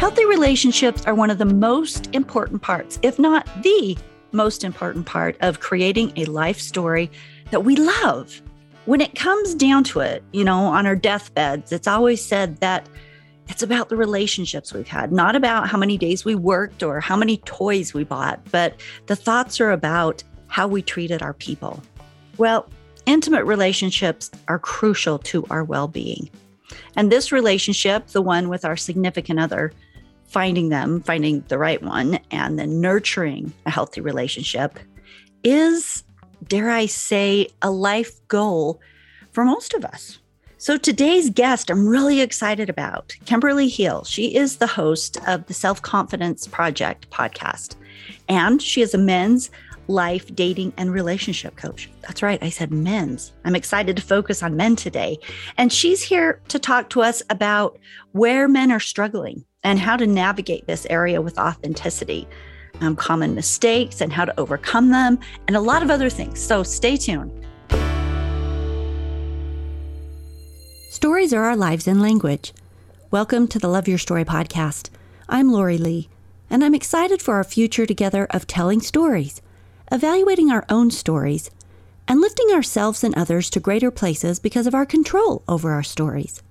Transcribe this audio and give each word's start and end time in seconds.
Healthy 0.00 0.24
relationships 0.24 1.04
are 1.04 1.14
one 1.14 1.28
of 1.28 1.36
the 1.36 1.44
most 1.44 2.08
important 2.14 2.62
parts, 2.62 2.98
if 3.02 3.18
not 3.18 3.46
the 3.62 3.98
most 4.32 4.64
important 4.64 5.04
part, 5.04 5.36
of 5.42 5.60
creating 5.60 6.10
a 6.16 6.24
life 6.24 6.58
story 6.58 7.10
that 7.50 7.66
we 7.66 7.76
love. 7.76 8.40
When 8.86 9.02
it 9.02 9.14
comes 9.14 9.54
down 9.54 9.84
to 9.84 10.00
it, 10.00 10.24
you 10.32 10.42
know, 10.42 10.60
on 10.60 10.86
our 10.86 10.96
deathbeds, 10.96 11.70
it's 11.70 11.86
always 11.86 12.24
said 12.24 12.60
that 12.60 12.88
it's 13.48 13.62
about 13.62 13.90
the 13.90 13.96
relationships 13.96 14.72
we've 14.72 14.88
had, 14.88 15.12
not 15.12 15.36
about 15.36 15.68
how 15.68 15.76
many 15.76 15.98
days 15.98 16.24
we 16.24 16.34
worked 16.34 16.82
or 16.82 16.98
how 16.98 17.14
many 17.14 17.36
toys 17.36 17.92
we 17.92 18.02
bought, 18.02 18.40
but 18.50 18.80
the 19.04 19.16
thoughts 19.16 19.60
are 19.60 19.70
about 19.70 20.24
how 20.46 20.66
we 20.66 20.80
treated 20.80 21.20
our 21.20 21.34
people. 21.34 21.82
Well, 22.38 22.70
intimate 23.04 23.44
relationships 23.44 24.30
are 24.48 24.58
crucial 24.58 25.18
to 25.18 25.44
our 25.50 25.62
well 25.62 25.88
being. 25.88 26.30
And 26.96 27.12
this 27.12 27.32
relationship, 27.32 28.06
the 28.06 28.22
one 28.22 28.48
with 28.48 28.64
our 28.64 28.78
significant 28.78 29.38
other, 29.38 29.72
finding 30.30 30.68
them, 30.68 31.02
finding 31.02 31.44
the 31.48 31.58
right 31.58 31.82
one, 31.82 32.18
and 32.30 32.58
then 32.58 32.80
nurturing 32.80 33.52
a 33.66 33.70
healthy 33.70 34.00
relationship 34.00 34.78
is, 35.42 36.04
dare 36.46 36.70
I 36.70 36.86
say, 36.86 37.48
a 37.62 37.70
life 37.70 38.26
goal 38.28 38.80
for 39.32 39.44
most 39.44 39.74
of 39.74 39.84
us. 39.84 40.18
So 40.56 40.76
today's 40.76 41.30
guest, 41.30 41.70
I'm 41.70 41.86
really 41.86 42.20
excited 42.20 42.70
about 42.70 43.16
Kimberly 43.24 43.66
Heal. 43.66 44.04
She 44.04 44.36
is 44.36 44.58
the 44.58 44.66
host 44.66 45.16
of 45.26 45.46
the 45.46 45.54
Self 45.54 45.82
Confidence 45.82 46.46
Project 46.46 47.10
podcast, 47.10 47.74
and 48.28 48.62
she 48.62 48.82
is 48.82 48.94
a 48.94 48.98
men's 48.98 49.50
life, 49.88 50.32
dating, 50.36 50.72
and 50.76 50.92
relationship 50.92 51.56
coach. 51.56 51.90
That's 52.02 52.22
right, 52.22 52.40
I 52.40 52.50
said 52.50 52.70
men's. 52.70 53.32
I'm 53.44 53.56
excited 53.56 53.96
to 53.96 54.02
focus 54.02 54.42
on 54.42 54.54
men 54.54 54.76
today. 54.76 55.18
And 55.56 55.72
she's 55.72 56.02
here 56.02 56.40
to 56.48 56.60
talk 56.60 56.90
to 56.90 57.02
us 57.02 57.22
about 57.28 57.78
where 58.12 58.46
men 58.46 58.70
are 58.70 58.78
struggling 58.78 59.44
and 59.62 59.78
how 59.78 59.96
to 59.96 60.06
navigate 60.06 60.66
this 60.66 60.86
area 60.88 61.20
with 61.20 61.38
authenticity, 61.38 62.26
um, 62.80 62.96
common 62.96 63.34
mistakes, 63.34 64.00
and 64.00 64.12
how 64.12 64.24
to 64.24 64.40
overcome 64.40 64.90
them, 64.90 65.18
and 65.48 65.56
a 65.56 65.60
lot 65.60 65.82
of 65.82 65.90
other 65.90 66.10
things. 66.10 66.40
So 66.40 66.62
stay 66.62 66.96
tuned. 66.96 67.32
Stories 70.90 71.32
are 71.32 71.44
our 71.44 71.56
lives 71.56 71.86
in 71.86 72.00
language. 72.00 72.52
Welcome 73.10 73.48
to 73.48 73.58
the 73.58 73.68
Love 73.68 73.88
Your 73.88 73.98
Story 73.98 74.24
podcast. 74.24 74.90
I'm 75.28 75.52
Lori 75.52 75.78
Lee, 75.78 76.08
and 76.48 76.64
I'm 76.64 76.74
excited 76.74 77.20
for 77.20 77.34
our 77.34 77.44
future 77.44 77.86
together 77.86 78.26
of 78.30 78.46
telling 78.46 78.80
stories 78.80 79.42
evaluating 79.90 80.50
our 80.50 80.64
own 80.68 80.90
stories, 80.90 81.50
and 82.06 82.20
lifting 82.20 82.50
ourselves 82.50 83.04
and 83.04 83.14
others 83.14 83.50
to 83.50 83.60
greater 83.60 83.90
places 83.90 84.38
because 84.38 84.66
of 84.66 84.74
our 84.74 84.86
control 84.86 85.42
over 85.48 85.72
our 85.72 85.82
stories. 85.82 86.42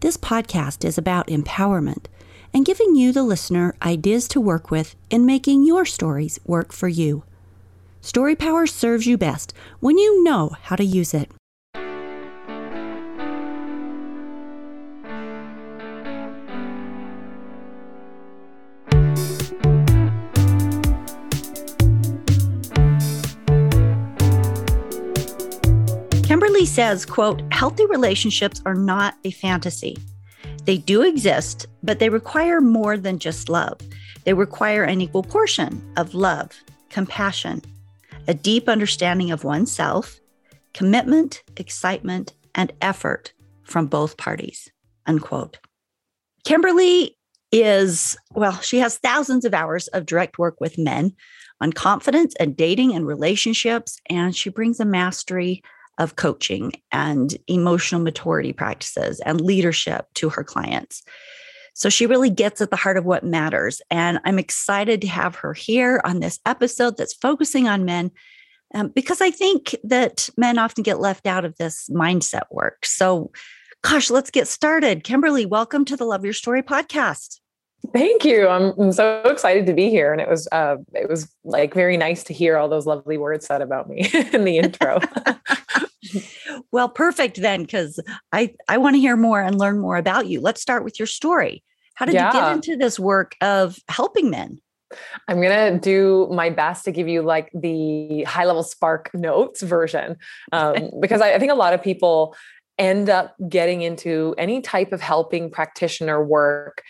This 0.00 0.16
podcast 0.16 0.84
is 0.84 0.98
about 0.98 1.28
empowerment 1.28 2.06
and 2.54 2.64
giving 2.64 2.94
you, 2.94 3.12
the 3.12 3.22
listener, 3.22 3.74
ideas 3.82 4.28
to 4.28 4.40
work 4.40 4.70
with 4.70 4.94
in 5.10 5.26
making 5.26 5.64
your 5.64 5.84
stories 5.84 6.38
work 6.46 6.72
for 6.72 6.88
you. 6.88 7.24
Story 8.00 8.34
Power 8.34 8.66
serves 8.66 9.06
you 9.06 9.16
best 9.16 9.54
when 9.80 9.96
you 9.96 10.24
know 10.24 10.56
how 10.62 10.76
to 10.76 10.84
use 10.84 11.14
it. 11.14 11.30
Kimberly 26.24 26.66
says, 26.66 27.04
quote, 27.06 27.42
healthy 27.52 27.86
relationships 27.86 28.60
are 28.64 28.74
not 28.74 29.16
a 29.24 29.30
fantasy. 29.30 29.96
They 30.64 30.78
do 30.78 31.02
exist, 31.02 31.66
but 31.82 31.98
they 31.98 32.08
require 32.08 32.60
more 32.60 32.96
than 32.96 33.18
just 33.18 33.48
love. 33.48 33.80
They 34.24 34.32
require 34.32 34.84
an 34.84 35.00
equal 35.00 35.24
portion 35.24 35.82
of 35.96 36.14
love, 36.14 36.52
compassion, 36.88 37.62
a 38.28 38.34
deep 38.34 38.68
understanding 38.68 39.32
of 39.32 39.42
oneself, 39.42 40.20
commitment, 40.72 41.42
excitement, 41.56 42.34
and 42.54 42.72
effort 42.80 43.32
from 43.64 43.86
both 43.86 44.16
parties. 44.16 44.70
Unquote. 45.06 45.58
Kimberly 46.44 47.16
is, 47.50 48.16
well, 48.30 48.60
she 48.60 48.78
has 48.78 48.98
thousands 48.98 49.44
of 49.44 49.54
hours 49.54 49.88
of 49.88 50.06
direct 50.06 50.38
work 50.38 50.60
with 50.60 50.78
men 50.78 51.12
on 51.60 51.72
confidence 51.72 52.34
and 52.38 52.56
dating 52.56 52.94
and 52.94 53.06
relationships, 53.06 53.98
and 54.08 54.34
she 54.34 54.48
brings 54.48 54.78
a 54.78 54.84
mastery 54.84 55.62
of 55.98 56.16
coaching 56.16 56.72
and 56.90 57.36
emotional 57.46 58.00
maturity 58.00 58.52
practices 58.52 59.20
and 59.20 59.40
leadership 59.40 60.06
to 60.14 60.28
her 60.30 60.44
clients. 60.44 61.02
So 61.74 61.88
she 61.88 62.06
really 62.06 62.30
gets 62.30 62.60
at 62.60 62.70
the 62.70 62.76
heart 62.76 62.96
of 62.96 63.04
what 63.04 63.24
matters. 63.24 63.80
And 63.90 64.20
I'm 64.24 64.38
excited 64.38 65.00
to 65.02 65.08
have 65.08 65.36
her 65.36 65.54
here 65.54 66.00
on 66.04 66.20
this 66.20 66.38
episode 66.44 66.96
that's 66.96 67.14
focusing 67.14 67.68
on 67.68 67.84
men 67.84 68.10
um, 68.74 68.88
because 68.88 69.20
I 69.20 69.30
think 69.30 69.74
that 69.84 70.28
men 70.36 70.58
often 70.58 70.82
get 70.82 71.00
left 71.00 71.26
out 71.26 71.44
of 71.44 71.56
this 71.56 71.88
mindset 71.90 72.44
work. 72.50 72.86
So, 72.86 73.30
gosh, 73.82 74.10
let's 74.10 74.30
get 74.30 74.48
started. 74.48 75.04
Kimberly, 75.04 75.46
welcome 75.46 75.84
to 75.86 75.96
the 75.96 76.04
Love 76.04 76.24
Your 76.24 76.32
Story 76.32 76.62
podcast. 76.62 77.38
Thank 77.92 78.24
you. 78.24 78.48
I'm, 78.48 78.72
I'm, 78.78 78.92
so 78.92 79.22
excited 79.24 79.66
to 79.66 79.74
be 79.74 79.90
here, 79.90 80.12
and 80.12 80.20
it 80.20 80.28
was 80.28 80.48
uh, 80.52 80.76
it 80.94 81.08
was 81.08 81.34
like 81.44 81.74
very 81.74 81.96
nice 81.96 82.22
to 82.24 82.32
hear 82.32 82.56
all 82.56 82.68
those 82.68 82.86
lovely 82.86 83.18
words 83.18 83.46
said 83.46 83.60
about 83.60 83.88
me 83.88 84.08
in 84.32 84.44
the 84.44 84.58
intro. 84.58 85.00
well, 86.72 86.88
perfect 86.88 87.40
then, 87.40 87.62
because 87.62 87.98
I 88.32 88.54
I 88.68 88.78
want 88.78 88.94
to 88.94 89.00
hear 89.00 89.16
more 89.16 89.42
and 89.42 89.58
learn 89.58 89.80
more 89.80 89.96
about 89.96 90.28
you. 90.28 90.40
Let's 90.40 90.62
start 90.62 90.84
with 90.84 90.98
your 90.98 91.06
story. 91.06 91.64
How 91.94 92.06
did 92.06 92.14
yeah. 92.14 92.28
you 92.28 92.32
get 92.32 92.52
into 92.52 92.76
this 92.76 92.98
work 92.98 93.36
of 93.40 93.78
helping 93.88 94.30
men? 94.30 94.60
I'm 95.28 95.40
going 95.40 95.72
to 95.72 95.78
do 95.78 96.28
my 96.32 96.50
best 96.50 96.84
to 96.84 96.92
give 96.92 97.08
you 97.08 97.22
like 97.22 97.50
the 97.54 98.24
high 98.24 98.44
level 98.44 98.62
spark 98.62 99.10
notes 99.14 99.62
version 99.62 100.16
um, 100.52 100.90
because 101.00 101.20
I, 101.20 101.34
I 101.34 101.38
think 101.38 101.52
a 101.52 101.56
lot 101.56 101.74
of 101.74 101.82
people 101.82 102.36
end 102.78 103.08
up 103.08 103.36
getting 103.48 103.82
into 103.82 104.34
any 104.38 104.60
type 104.60 104.92
of 104.92 105.00
helping 105.00 105.50
practitioner 105.50 106.24
work 106.24 106.82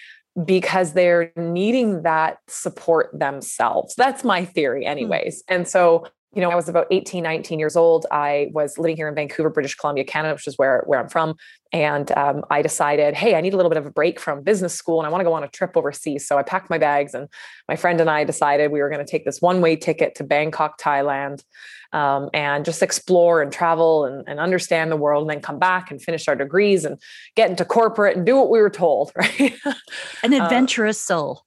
because 0.45 0.93
they're 0.93 1.33
needing 1.37 2.03
that 2.03 2.39
support 2.49 3.11
themselves. 3.13 3.95
That's 3.97 4.25
my 4.25 4.45
theory, 4.45 4.85
hmm. 4.85 4.91
anyways. 4.91 5.43
Mm. 5.43 5.55
And 5.55 5.69
so, 5.69 6.07
you 6.35 6.41
know, 6.41 6.51
I 6.51 6.55
was 6.55 6.69
about 6.69 6.87
18, 6.91 7.23
19 7.23 7.59
years 7.59 7.77
old. 7.77 8.07
I 8.11 8.51
was 8.53 8.79
living 8.79 8.97
here 8.97 9.07
in 9.07 9.15
Vancouver, 9.15 9.51
British 9.51 9.75
Columbia, 9.75 10.05
Canada, 10.05 10.35
which 10.35 10.47
is 10.47 10.57
where, 10.57 10.83
where 10.87 10.99
I'm 10.99 11.09
from. 11.09 11.37
And 11.73 12.11
um, 12.17 12.43
I 12.51 12.63
decided, 12.63 13.15
hey, 13.15 13.35
I 13.35 13.43
need 13.43 13.53
a 13.53 13.57
little 13.57 13.71
bit 13.71 13.77
of 13.77 13.87
a 13.87 13.91
break 13.91 14.19
from 14.19 14.43
business 14.43 14.75
school 14.75 14.99
and 14.99 15.07
I 15.07 15.11
want 15.11 15.21
to 15.21 15.25
go 15.25 15.35
on 15.35 15.45
a 15.45 15.49
trip 15.49 15.77
overseas. 15.77 16.27
So 16.27 16.39
I 16.39 16.43
packed 16.43 16.71
my 16.71 16.79
bags 16.79 17.13
and 17.13 17.29
my 17.69 17.77
friend 17.77 18.01
and 18.01 18.09
I 18.09 18.25
decided 18.25 18.73
we 18.73 18.81
were 18.81 18.89
going 18.89 19.05
to 19.05 19.11
take 19.11 19.27
this 19.27 19.43
one 19.43 19.61
way 19.61 19.77
ticket 19.77 20.15
to 20.17 20.25
Bangkok, 20.25 20.81
Thailand 20.81 21.43
um, 21.93 22.31
and 22.33 22.65
just 22.65 22.83
explore 22.83 23.43
and 23.43 23.53
travel 23.53 24.07
and, 24.07 24.27
and 24.27 24.41
understand 24.41 24.91
the 24.91 24.97
world 24.97 25.23
and 25.23 25.31
then 25.31 25.41
come 25.41 25.59
back 25.59 25.91
and 25.91 26.01
finish 26.01 26.29
our 26.29 26.37
degrees 26.37 26.85
and 26.85 27.01
get 27.37 27.51
into 27.51 27.65
corporate 27.65 28.17
and 28.17 28.25
do 28.25 28.37
what 28.37 28.51
we 28.51 28.61
were 28.61 28.71
told, 28.71 29.13
right? 29.17 29.55
An 30.23 30.33
uh, 30.33 30.43
adventurous 30.43 31.01
soul. 31.01 31.45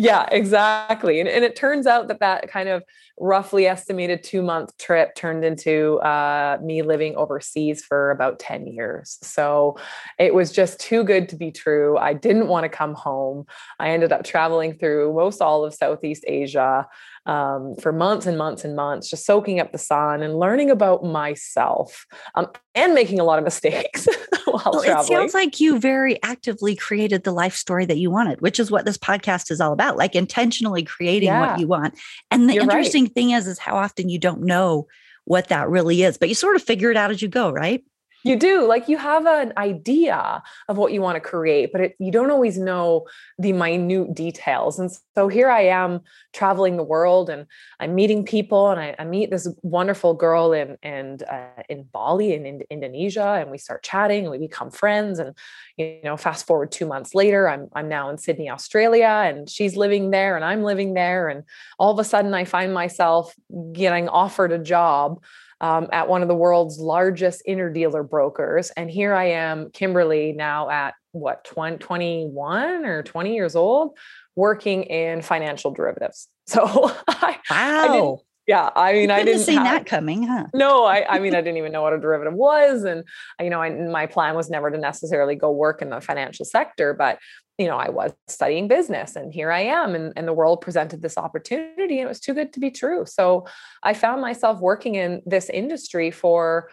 Yeah, 0.00 0.28
exactly. 0.30 1.18
And, 1.18 1.28
and 1.28 1.44
it 1.44 1.56
turns 1.56 1.84
out 1.84 2.06
that 2.06 2.20
that 2.20 2.48
kind 2.48 2.68
of 2.68 2.84
roughly 3.18 3.66
estimated 3.66 4.22
two 4.22 4.42
month 4.42 4.78
trip 4.78 5.16
turned 5.16 5.44
into 5.44 5.98
uh, 5.98 6.56
me 6.62 6.82
living 6.82 7.16
overseas 7.16 7.84
for 7.84 8.12
about 8.12 8.38
10 8.38 8.68
years. 8.68 9.18
So 9.22 9.76
it 10.16 10.32
was 10.32 10.52
just 10.52 10.78
too 10.78 11.02
good 11.02 11.28
to 11.30 11.36
be 11.36 11.50
true. 11.50 11.98
I 11.98 12.12
didn't 12.12 12.46
want 12.46 12.62
to 12.62 12.68
come 12.68 12.94
home. 12.94 13.46
I 13.80 13.90
ended 13.90 14.12
up 14.12 14.24
traveling 14.24 14.74
through 14.74 15.14
most 15.14 15.42
all 15.42 15.64
of 15.64 15.74
Southeast 15.74 16.24
Asia 16.28 16.86
um, 17.28 17.76
for 17.76 17.92
months 17.92 18.24
and 18.24 18.38
months 18.38 18.64
and 18.64 18.74
months, 18.74 19.10
just 19.10 19.26
soaking 19.26 19.60
up 19.60 19.70
the 19.70 19.78
sun 19.78 20.22
and 20.22 20.38
learning 20.38 20.70
about 20.70 21.04
myself 21.04 22.06
um, 22.34 22.48
and 22.74 22.94
making 22.94 23.20
a 23.20 23.24
lot 23.24 23.38
of 23.38 23.44
mistakes 23.44 24.08
while 24.46 24.62
well, 24.72 24.82
traveling. 24.82 25.04
It 25.04 25.06
sounds 25.06 25.34
like 25.34 25.60
you 25.60 25.78
very 25.78 26.20
actively 26.22 26.74
created 26.74 27.24
the 27.24 27.32
life 27.32 27.54
story 27.54 27.84
that 27.84 27.98
you 27.98 28.10
wanted, 28.10 28.40
which 28.40 28.58
is 28.58 28.70
what 28.70 28.86
this 28.86 28.96
podcast 28.96 29.50
is 29.50 29.60
all 29.60 29.74
about, 29.74 29.98
like 29.98 30.14
intentionally 30.14 30.82
creating 30.82 31.28
yeah. 31.28 31.50
what 31.50 31.60
you 31.60 31.66
want. 31.66 31.98
And 32.30 32.48
the 32.48 32.54
You're 32.54 32.62
interesting 32.62 33.04
right. 33.04 33.14
thing 33.14 33.30
is, 33.32 33.46
is 33.46 33.58
how 33.58 33.76
often 33.76 34.08
you 34.08 34.18
don't 34.18 34.42
know 34.42 34.86
what 35.26 35.48
that 35.48 35.68
really 35.68 36.02
is, 36.02 36.16
but 36.16 36.30
you 36.30 36.34
sort 36.34 36.56
of 36.56 36.62
figure 36.62 36.90
it 36.90 36.96
out 36.96 37.10
as 37.10 37.20
you 37.20 37.28
go, 37.28 37.50
right? 37.50 37.84
You 38.24 38.36
do. 38.36 38.66
Like 38.66 38.88
you 38.88 38.98
have 38.98 39.26
an 39.26 39.52
idea 39.56 40.42
of 40.68 40.76
what 40.76 40.92
you 40.92 41.00
want 41.00 41.16
to 41.16 41.20
create, 41.20 41.70
but 41.72 41.80
it, 41.80 41.96
you 41.98 42.10
don't 42.10 42.30
always 42.30 42.58
know 42.58 43.06
the 43.38 43.52
minute 43.52 44.14
details. 44.14 44.78
And 44.78 44.90
so 45.14 45.28
here 45.28 45.48
I 45.48 45.62
am 45.62 46.00
traveling 46.32 46.76
the 46.76 46.82
world 46.82 47.30
and 47.30 47.46
I'm 47.78 47.94
meeting 47.94 48.24
people 48.24 48.70
and 48.70 48.80
I, 48.80 48.96
I 48.98 49.04
meet 49.04 49.30
this 49.30 49.48
wonderful 49.62 50.14
girl 50.14 50.52
in, 50.52 50.76
uh, 50.82 51.62
in 51.68 51.84
Bali 51.84 52.34
in, 52.34 52.44
in 52.44 52.62
Indonesia 52.70 53.36
and 53.40 53.50
we 53.50 53.58
start 53.58 53.84
chatting 53.84 54.24
and 54.24 54.30
we 54.32 54.38
become 54.38 54.70
friends. 54.70 55.20
And, 55.20 55.34
you 55.76 56.00
know, 56.02 56.16
fast 56.16 56.46
forward 56.46 56.72
two 56.72 56.86
months 56.86 57.14
later, 57.14 57.48
I'm, 57.48 57.68
I'm 57.74 57.88
now 57.88 58.10
in 58.10 58.18
Sydney, 58.18 58.50
Australia 58.50 59.22
and 59.26 59.48
she's 59.48 59.76
living 59.76 60.10
there 60.10 60.34
and 60.34 60.44
I'm 60.44 60.64
living 60.64 60.94
there. 60.94 61.28
And 61.28 61.44
all 61.78 61.92
of 61.92 61.98
a 62.00 62.04
sudden 62.04 62.34
I 62.34 62.44
find 62.44 62.74
myself 62.74 63.34
getting 63.72 64.08
offered 64.08 64.50
a 64.50 64.58
job 64.58 65.22
um, 65.60 65.88
at 65.92 66.08
one 66.08 66.22
of 66.22 66.28
the 66.28 66.34
world's 66.34 66.78
largest 66.78 67.42
interdealer 67.48 68.08
brokers. 68.08 68.70
And 68.70 68.90
here 68.90 69.14
I 69.14 69.30
am, 69.30 69.70
Kimberly, 69.70 70.32
now 70.32 70.70
at 70.70 70.94
what 71.12 71.44
20, 71.44 71.78
21 71.78 72.84
or 72.84 73.02
20 73.02 73.34
years 73.34 73.56
old 73.56 73.96
working 74.36 74.84
in 74.84 75.22
financial 75.22 75.72
derivatives. 75.72 76.28
So 76.48 76.64
I, 77.06 77.36
wow. 77.50 78.20
Yeah, 78.48 78.70
I 78.74 78.94
mean, 78.94 79.10
I 79.10 79.22
didn't 79.24 79.42
see 79.42 79.56
that 79.56 79.84
coming, 79.84 80.22
huh? 80.22 80.46
No, 80.54 80.86
I, 80.86 81.16
I 81.16 81.18
mean, 81.18 81.34
I 81.34 81.42
didn't 81.42 81.58
even 81.58 81.70
know 81.70 81.82
what 81.82 81.92
a 81.92 81.98
derivative 81.98 82.32
was, 82.32 82.82
and 82.82 83.04
you 83.38 83.50
know, 83.50 83.60
I, 83.60 83.68
my 83.68 84.06
plan 84.06 84.34
was 84.36 84.48
never 84.48 84.70
to 84.70 84.78
necessarily 84.78 85.34
go 85.34 85.52
work 85.52 85.82
in 85.82 85.90
the 85.90 86.00
financial 86.00 86.46
sector, 86.46 86.94
but 86.94 87.18
you 87.58 87.66
know, 87.66 87.76
I 87.76 87.90
was 87.90 88.12
studying 88.26 88.66
business, 88.66 89.16
and 89.16 89.34
here 89.34 89.52
I 89.52 89.60
am, 89.60 89.94
and, 89.94 90.14
and 90.16 90.26
the 90.26 90.32
world 90.32 90.62
presented 90.62 91.02
this 91.02 91.18
opportunity, 91.18 91.98
and 91.98 92.06
it 92.06 92.08
was 92.08 92.20
too 92.20 92.32
good 92.32 92.54
to 92.54 92.60
be 92.60 92.70
true. 92.70 93.04
So 93.04 93.46
I 93.82 93.92
found 93.92 94.22
myself 94.22 94.60
working 94.60 94.94
in 94.94 95.20
this 95.26 95.50
industry 95.50 96.10
for 96.10 96.70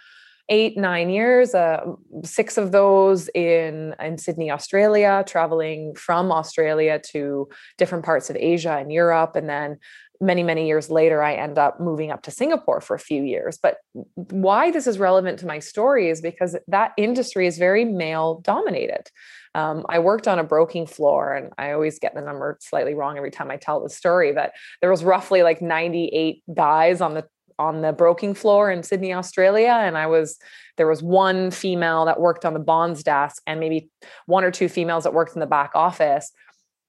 eight 0.50 0.78
nine 0.78 1.10
years 1.10 1.56
uh, 1.56 1.84
six 2.24 2.58
of 2.58 2.72
those 2.72 3.30
in 3.30 3.96
in 4.00 4.18
sydney 4.18 4.52
australia 4.52 5.24
traveling 5.26 5.96
from 5.96 6.32
australia 6.32 7.00
to 7.00 7.50
different 7.78 8.06
parts 8.06 8.30
of 8.30 8.36
asia 8.36 8.78
and 8.78 8.92
europe. 8.92 9.36
And 9.36 9.50
then 9.50 9.78
many 10.22 10.44
many 10.44 10.68
years 10.68 10.90
later 10.90 11.22
i 11.22 11.34
end 11.34 11.58
up 11.58 11.80
moving 11.80 12.12
up 12.12 12.22
to 12.24 12.32
singapore 12.32 12.80
for 12.80 12.96
a 12.96 13.00
few 13.00 13.24
years. 13.24 13.58
But 13.62 13.78
why 14.14 14.72
this 14.72 14.88
is 14.88 15.00
relevant 15.00 15.40
to 15.40 15.48
my 15.48 15.60
story 15.60 16.10
is 16.10 16.22
because 16.22 16.56
that 16.68 16.92
industry 16.98 17.48
is 17.48 17.58
very 17.58 17.84
male 17.84 18.40
dominated. 18.42 19.10
Um, 19.56 19.86
i 19.90 20.00
worked 20.00 20.28
on 20.28 20.38
a 20.38 20.44
broking 20.44 20.86
floor 20.86 21.34
and 21.34 21.54
i 21.58 21.72
always 21.72 21.98
get 21.98 22.14
the 22.14 22.22
number 22.22 22.58
slightly 22.60 22.94
wrong 22.94 23.18
every 23.18 23.32
time 23.32 23.50
i 23.50 23.56
tell 23.56 23.82
the 23.82 23.90
story 23.90 24.34
but 24.34 24.52
there 24.82 24.92
was 24.92 25.02
roughly 25.02 25.44
like 25.44 25.62
98 25.62 26.44
guys 26.54 27.00
on 27.00 27.14
the 27.14 27.26
on 27.60 27.82
the 27.82 27.94
broking 27.94 28.34
floor 28.34 28.72
in 28.72 28.84
Sydney, 28.84 29.14
Australia. 29.14 29.78
And 29.82 29.98
I 29.98 30.08
was, 30.08 30.38
there 30.78 30.88
was 30.88 31.02
one 31.02 31.52
female 31.52 32.06
that 32.06 32.20
worked 32.20 32.46
on 32.46 32.54
the 32.54 32.60
bonds 32.60 33.04
desk 33.04 33.42
and 33.48 33.60
maybe 33.60 33.90
one 34.26 34.44
or 34.44 34.52
two 34.52 34.70
females 34.70 35.04
that 35.04 35.14
worked 35.14 35.36
in 35.36 35.40
the 35.40 35.46
back 35.46 35.72
office. 35.76 36.32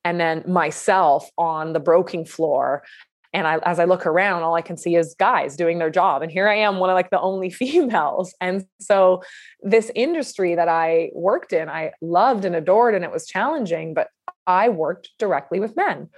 And 0.04 0.20
then 0.20 0.44
myself 0.46 1.28
on 1.36 1.72
the 1.72 1.80
broking 1.80 2.24
floor. 2.24 2.84
And 3.32 3.46
I, 3.46 3.58
as 3.64 3.78
I 3.78 3.84
look 3.84 4.06
around, 4.06 4.44
all 4.44 4.54
I 4.54 4.62
can 4.62 4.76
see 4.76 4.94
is 4.96 5.14
guys 5.18 5.56
doing 5.56 5.78
their 5.78 5.90
job. 5.90 6.22
And 6.22 6.30
here 6.30 6.48
I 6.48 6.54
am, 6.56 6.78
one 6.78 6.90
of 6.90 6.94
like 6.94 7.10
the 7.10 7.20
only 7.20 7.50
females. 7.62 8.34
And 8.40 8.64
so 8.80 9.22
this 9.62 9.90
industry 9.94 10.54
that 10.54 10.68
I 10.68 11.10
worked 11.12 11.52
in, 11.52 11.68
I 11.68 11.92
loved 12.00 12.44
and 12.44 12.56
adored, 12.56 12.94
and 12.94 13.04
it 13.04 13.12
was 13.12 13.26
challenging, 13.26 13.94
but 13.94 14.08
I 14.46 14.68
worked 14.68 15.10
directly 15.18 15.60
with 15.60 15.76
men. 15.76 16.08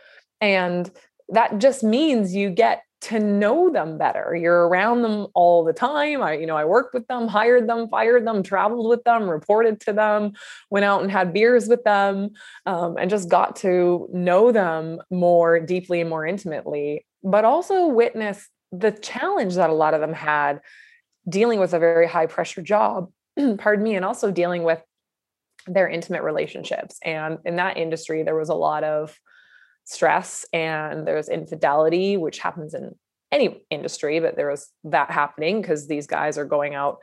And 0.41 0.91
that 1.31 1.59
just 1.59 1.83
means 1.83 2.35
you 2.35 2.51
get 2.51 2.83
to 3.01 3.21
know 3.21 3.71
them 3.71 3.97
better. 3.97 4.35
You're 4.35 4.67
around 4.67 5.03
them 5.03 5.29
all 5.35 5.65
the 5.65 5.73
time. 5.73 6.23
I, 6.23 6.35
you 6.35 6.47
know, 6.47 6.57
I 6.57 6.65
worked 6.65 6.95
with 6.95 7.07
them, 7.07 7.29
hired 7.29 7.69
them, 7.69 7.89
fired 7.89 8.27
them, 8.27 8.43
traveled 8.43 8.89
with 8.89 9.05
them, 9.05 9.29
reported 9.29 9.81
to 9.83 9.93
them, 9.93 10.33
went 10.71 10.85
out 10.85 11.03
and 11.03 11.11
had 11.11 11.33
beers 11.33 11.69
with 11.69 11.85
them, 11.85 12.31
um, 12.67 12.97
and 12.99 13.09
just 13.09 13.29
got 13.29 13.57
to 13.57 14.09
know 14.13 14.51
them 14.51 15.01
more 15.11 15.61
deeply 15.61 16.01
and 16.01 16.11
more 16.11 16.27
intimately, 16.27 17.07
but 17.23 17.45
also 17.45 17.87
witness 17.87 18.49
the 18.73 18.91
challenge 18.91 19.55
that 19.55 19.71
a 19.71 19.75
lot 19.75 19.95
of 19.95 20.01
them 20.01 20.13
had 20.13 20.61
dealing 21.29 21.61
with 21.61 21.75
a 21.75 21.79
very 21.79 22.09
high 22.09 22.27
pressure 22.27 22.63
job, 22.63 23.11
pardon 23.59 23.85
me, 23.85 23.95
and 23.95 24.05
also 24.05 24.31
dealing 24.31 24.65
with 24.65 24.83
their 25.67 25.89
intimate 25.89 26.23
relationships. 26.23 26.99
And 27.05 27.39
in 27.45 27.57
that 27.57 27.77
industry, 27.77 28.23
there 28.23 28.35
was 28.35 28.49
a 28.49 28.55
lot 28.55 28.85
of 28.85 29.19
stress 29.89 30.45
and 30.53 31.07
there's 31.07 31.29
infidelity, 31.29 32.17
which 32.17 32.39
happens 32.39 32.75
in 32.75 32.95
any 33.33 33.65
industry, 33.71 34.21
but 34.21 34.37
there 34.37 34.51
was 34.51 34.71
that 34.85 35.11
happening 35.11 35.61
because 35.61 35.87
these 35.87 36.07
guys 36.07 36.37
are 36.37 36.45
going 36.45 36.75
out 36.75 36.99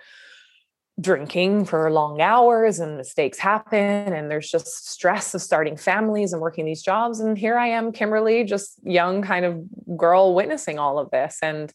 drinking 1.01 1.65
for 1.65 1.91
long 1.91 2.21
hours 2.21 2.79
and 2.79 2.95
mistakes 2.95 3.37
happen 3.37 4.13
and 4.13 4.31
there's 4.31 4.49
just 4.49 4.87
stress 4.89 5.33
of 5.33 5.41
starting 5.41 5.75
families 5.75 6.31
and 6.31 6.41
working 6.41 6.63
these 6.63 6.81
jobs 6.81 7.19
and 7.19 7.37
here 7.37 7.57
i 7.57 7.67
am 7.67 7.91
kimberly 7.91 8.45
just 8.45 8.79
young 8.81 9.21
kind 9.21 9.43
of 9.43 9.61
girl 9.97 10.33
witnessing 10.33 10.79
all 10.79 10.97
of 10.97 11.11
this 11.11 11.37
and 11.41 11.73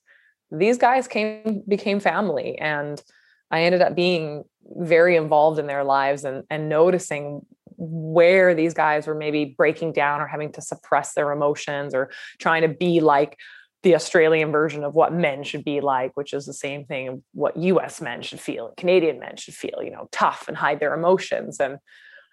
these 0.51 0.79
guys 0.79 1.07
came 1.07 1.63
became 1.69 2.01
family 2.01 2.57
and 2.57 3.03
i 3.51 3.65
ended 3.65 3.83
up 3.83 3.95
being 3.95 4.43
very 4.79 5.17
involved 5.17 5.59
in 5.59 5.67
their 5.67 5.85
lives 5.85 6.25
and 6.25 6.45
and 6.49 6.71
noticing 6.71 7.45
where 7.81 8.55
these 8.55 8.75
guys 8.75 9.07
were 9.07 9.15
maybe 9.15 9.47
breaking 9.57 9.93
down 9.93 10.21
or 10.21 10.27
having 10.27 10.53
to 10.53 10.61
suppress 10.61 11.15
their 11.15 11.33
emotions 11.33 11.95
or 11.95 12.11
trying 12.39 12.63
to 12.63 12.69
be 12.69 13.01
like 13.01 13.39
the 13.83 13.95
Australian 13.95 14.53
version 14.53 14.85
of 14.85 14.95
what 14.95 15.13
men 15.13 15.43
should 15.43 15.65
be 15.65 15.81
like, 15.81 16.13
which 16.15 16.35
is 16.35 16.45
the 16.45 16.53
same 16.53 16.85
thing 16.85 17.09
of 17.09 17.23
what 17.33 17.57
US 17.57 18.01
men 18.01 18.21
should 18.21 18.41
feel 18.41 18.67
and 18.67 18.77
Canadian 18.77 19.19
men 19.19 19.37
should 19.37 19.55
feel, 19.55 19.81
you 19.83 19.91
know, 19.91 20.09
tough 20.13 20.45
and 20.49 20.57
hide 20.57 20.81
their 20.81 20.93
emotions. 20.93 21.59
And, 21.59 21.79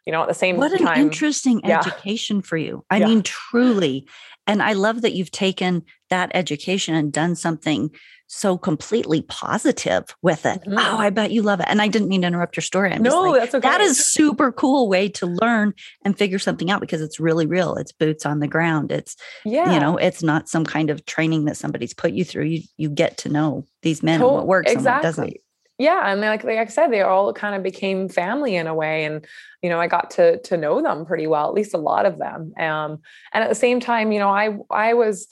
you 0.06 0.12
know, 0.12 0.22
at 0.22 0.28
the 0.28 0.34
same 0.34 0.58
what 0.58 0.72
time. 0.72 0.84
What 0.84 0.98
an 0.98 1.04
interesting 1.04 1.62
yeah. 1.64 1.80
education 1.80 2.42
for 2.42 2.58
you. 2.58 2.86
I 2.90 2.98
yeah. 2.98 3.08
mean, 3.08 3.24
truly. 3.24 4.08
And 4.46 4.62
I 4.62 4.74
love 4.74 5.02
that 5.02 5.14
you've 5.14 5.32
taken 5.32 5.84
that 6.10 6.32
education 6.34 6.96
and 6.96 7.12
done 7.12 7.36
something 7.36 7.92
so 8.28 8.58
completely 8.58 9.22
positive 9.24 10.16
with 10.22 10.46
it. 10.46 10.62
Mm-hmm. 10.62 10.78
Oh, 10.78 10.98
I 10.98 11.10
bet 11.10 11.32
you 11.32 11.42
love 11.42 11.60
it. 11.60 11.66
And 11.70 11.82
I 11.82 11.88
didn't 11.88 12.10
mean 12.10 12.22
to 12.22 12.28
interrupt 12.28 12.56
your 12.56 12.62
story. 12.62 12.92
I'm 12.92 13.02
no, 13.02 13.22
like, 13.22 13.42
that's 13.42 13.56
okay. 13.56 13.68
That 13.68 13.82
is 13.82 14.06
super 14.06 14.52
cool 14.52 14.90
way 14.90 15.10
to 15.10 15.26
learn 15.26 15.74
and 16.04 16.18
figure 16.18 16.40
something 16.40 16.70
out 16.70 16.82
because 16.82 17.02
it's 17.02 17.20
really 17.20 17.46
real. 17.46 17.76
It's 17.76 17.92
boots 17.92 18.26
on 18.26 18.40
the 18.40 18.48
ground. 18.48 18.92
It's 18.92 19.16
yeah, 19.46 19.74
you 19.74 19.80
know, 19.80 19.98
it's 19.98 20.22
not 20.22 20.50
some 20.50 20.66
kind 20.66 20.90
of 20.90 21.06
training 21.06 21.46
that 21.46 21.58
somebody's 21.58 21.94
put 21.94 22.12
you 22.12 22.24
through. 22.24 22.46
You 22.46 22.62
you 22.78 22.90
get 22.90 23.18
to 23.20 23.30
know 23.30 23.66
these 23.82 24.04
men 24.04 24.22
and 24.22 24.30
what 24.30 24.48
works 24.48 24.72
exactly. 24.72 24.90
and 24.90 24.96
what 24.96 25.04
doesn't 25.04 25.38
yeah 25.78 26.12
and 26.12 26.22
like, 26.22 26.44
like 26.44 26.58
i 26.58 26.66
said 26.66 26.88
they 26.88 27.02
all 27.02 27.32
kind 27.34 27.56
of 27.56 27.64
became 27.64 28.10
family 28.10 28.56
in 28.56 28.68
a 28.68 28.74
way 28.74 29.06
and 29.06 29.26
you 29.62 29.70
know 29.70 29.80
i 29.80 29.88
got 29.88 30.10
to 30.12 30.40
to 30.42 30.58
know 30.58 30.82
them 30.82 31.06
pretty 31.06 31.28
well 31.28 31.48
at 31.48 31.54
least 31.54 31.74
a 31.74 31.78
lot 31.78 32.06
of 32.06 32.18
them 32.18 32.54
um 32.58 33.00
and 33.34 33.44
at 33.44 33.50
the 33.50 33.56
same 33.56 33.80
time 33.80 34.12
you 34.12 34.20
know 34.20 34.30
i 34.30 34.58
i 34.72 34.94
was 34.94 35.28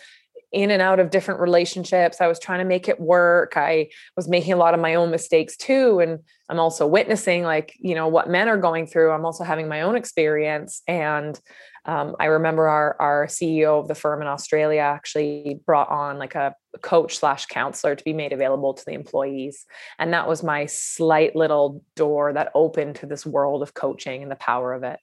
in 0.56 0.72
and 0.72 0.82
out 0.82 1.02
of 1.02 1.10
different 1.10 1.42
relationships. 1.42 2.22
I 2.22 2.28
was 2.28 2.40
trying 2.40 2.60
to 2.60 2.66
make 2.66 2.88
it 2.88 2.98
work. 2.98 3.58
I 3.58 3.90
was 4.16 4.30
making 4.30 4.54
a 4.54 4.58
lot 4.58 4.74
of 4.74 4.80
my 4.80 4.96
own 4.96 5.12
mistakes 5.12 5.58
too. 5.58 6.00
And 6.00 6.20
I'm 6.48 6.62
also 6.62 6.88
witnessing, 6.88 7.44
like, 7.44 7.74
you 7.78 7.94
know, 7.94 8.08
what 8.08 8.30
men 8.30 8.48
are 8.48 8.58
going 8.58 8.88
through. 8.88 9.12
I'm 9.12 9.26
also 9.26 9.44
having 9.44 9.68
my 9.68 9.82
own 9.82 9.98
experience. 9.98 10.82
And 10.88 11.38
um, 11.84 12.16
I 12.22 12.26
remember 12.26 12.70
our, 12.70 12.96
our 13.02 13.26
CEO 13.28 13.82
of 13.82 13.90
the 13.90 13.96
firm 13.96 14.22
in 14.22 14.30
Australia 14.30 14.80
actually 14.80 15.60
brought 15.66 15.90
on 15.90 16.20
like 16.20 16.36
a 16.36 16.56
coach 16.82 17.18
slash 17.18 17.48
counselor 17.48 17.94
to 17.94 18.04
be 18.04 18.14
made 18.14 18.32
available 18.32 18.74
to 18.74 18.86
the 18.86 18.94
employees. 18.94 19.66
And 20.00 20.14
that 20.14 20.28
was 20.28 20.42
my 20.42 20.68
slight 20.68 21.36
little 21.36 21.84
door 21.98 22.32
that 22.32 22.52
opened 22.56 22.96
to 22.98 23.08
this 23.08 23.26
world 23.26 23.62
of 23.62 23.74
coaching 23.74 24.24
and 24.24 24.32
the 24.32 24.38
power 24.38 24.74
of 24.74 24.84
it. 24.84 25.00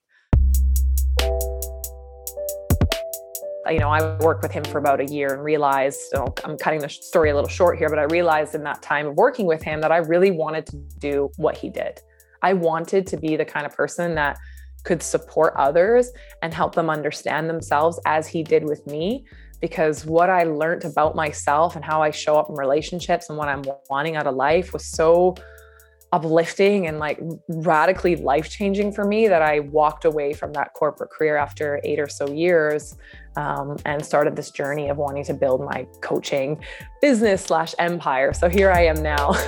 You 3.70 3.78
know, 3.78 3.90
I 3.90 4.16
worked 4.19 4.42
with 4.42 4.52
him 4.52 4.64
for 4.64 4.78
about 4.78 5.00
a 5.00 5.04
year 5.04 5.32
and 5.34 5.44
realized, 5.44 6.14
I'm 6.44 6.56
cutting 6.58 6.81
the 6.81 6.88
story 6.88 7.31
a 7.31 7.34
little 7.34 7.48
short 7.48 7.78
here, 7.78 7.88
but 7.88 7.98
I 7.98 8.04
realized 8.04 8.54
in 8.54 8.62
that 8.64 8.82
time 8.82 9.06
of 9.06 9.14
working 9.14 9.46
with 9.46 9.62
him 9.62 9.81
that 9.82 9.92
I 9.92 9.98
really 9.98 10.31
wanted 10.31 10.66
to 10.66 10.76
do 10.98 11.31
what 11.36 11.56
he 11.56 11.70
did. 11.70 12.00
I 12.42 12.54
wanted 12.54 13.06
to 13.08 13.16
be 13.16 13.36
the 13.36 13.44
kind 13.44 13.64
of 13.64 13.74
person 13.74 14.14
that 14.16 14.36
could 14.84 15.02
support 15.02 15.54
others 15.56 16.10
and 16.42 16.52
help 16.52 16.74
them 16.74 16.90
understand 16.90 17.48
themselves 17.48 18.00
as 18.04 18.26
he 18.26 18.42
did 18.42 18.64
with 18.64 18.84
me. 18.86 19.24
Because 19.60 20.04
what 20.04 20.28
I 20.28 20.42
learned 20.42 20.84
about 20.84 21.14
myself 21.14 21.76
and 21.76 21.84
how 21.84 22.02
I 22.02 22.10
show 22.10 22.36
up 22.36 22.48
in 22.48 22.56
relationships 22.56 23.28
and 23.28 23.38
what 23.38 23.48
I'm 23.48 23.62
wanting 23.88 24.16
out 24.16 24.26
of 24.26 24.34
life 24.34 24.72
was 24.72 24.84
so 24.84 25.36
uplifting 26.12 26.86
and 26.86 26.98
like 26.98 27.19
radically 27.48 28.16
life 28.16 28.50
changing 28.50 28.92
for 28.92 29.04
me 29.04 29.28
that 29.28 29.40
I 29.40 29.60
walked 29.60 30.04
away 30.04 30.34
from 30.34 30.52
that 30.52 30.74
corporate 30.74 31.10
career 31.10 31.36
after 31.36 31.81
eight 31.84 31.98
or 31.98 32.08
so 32.08 32.31
years 32.31 32.96
um, 33.36 33.78
and 33.86 34.04
started 34.04 34.36
this 34.36 34.50
journey 34.50 34.90
of 34.90 34.98
wanting 34.98 35.24
to 35.24 35.34
build 35.34 35.64
my 35.64 35.86
coaching 36.02 36.62
business 37.00 37.44
slash 37.44 37.74
empire. 37.78 38.34
So 38.34 38.50
here 38.50 38.70
I 38.70 38.84
am 38.84 39.02
now. 39.02 39.32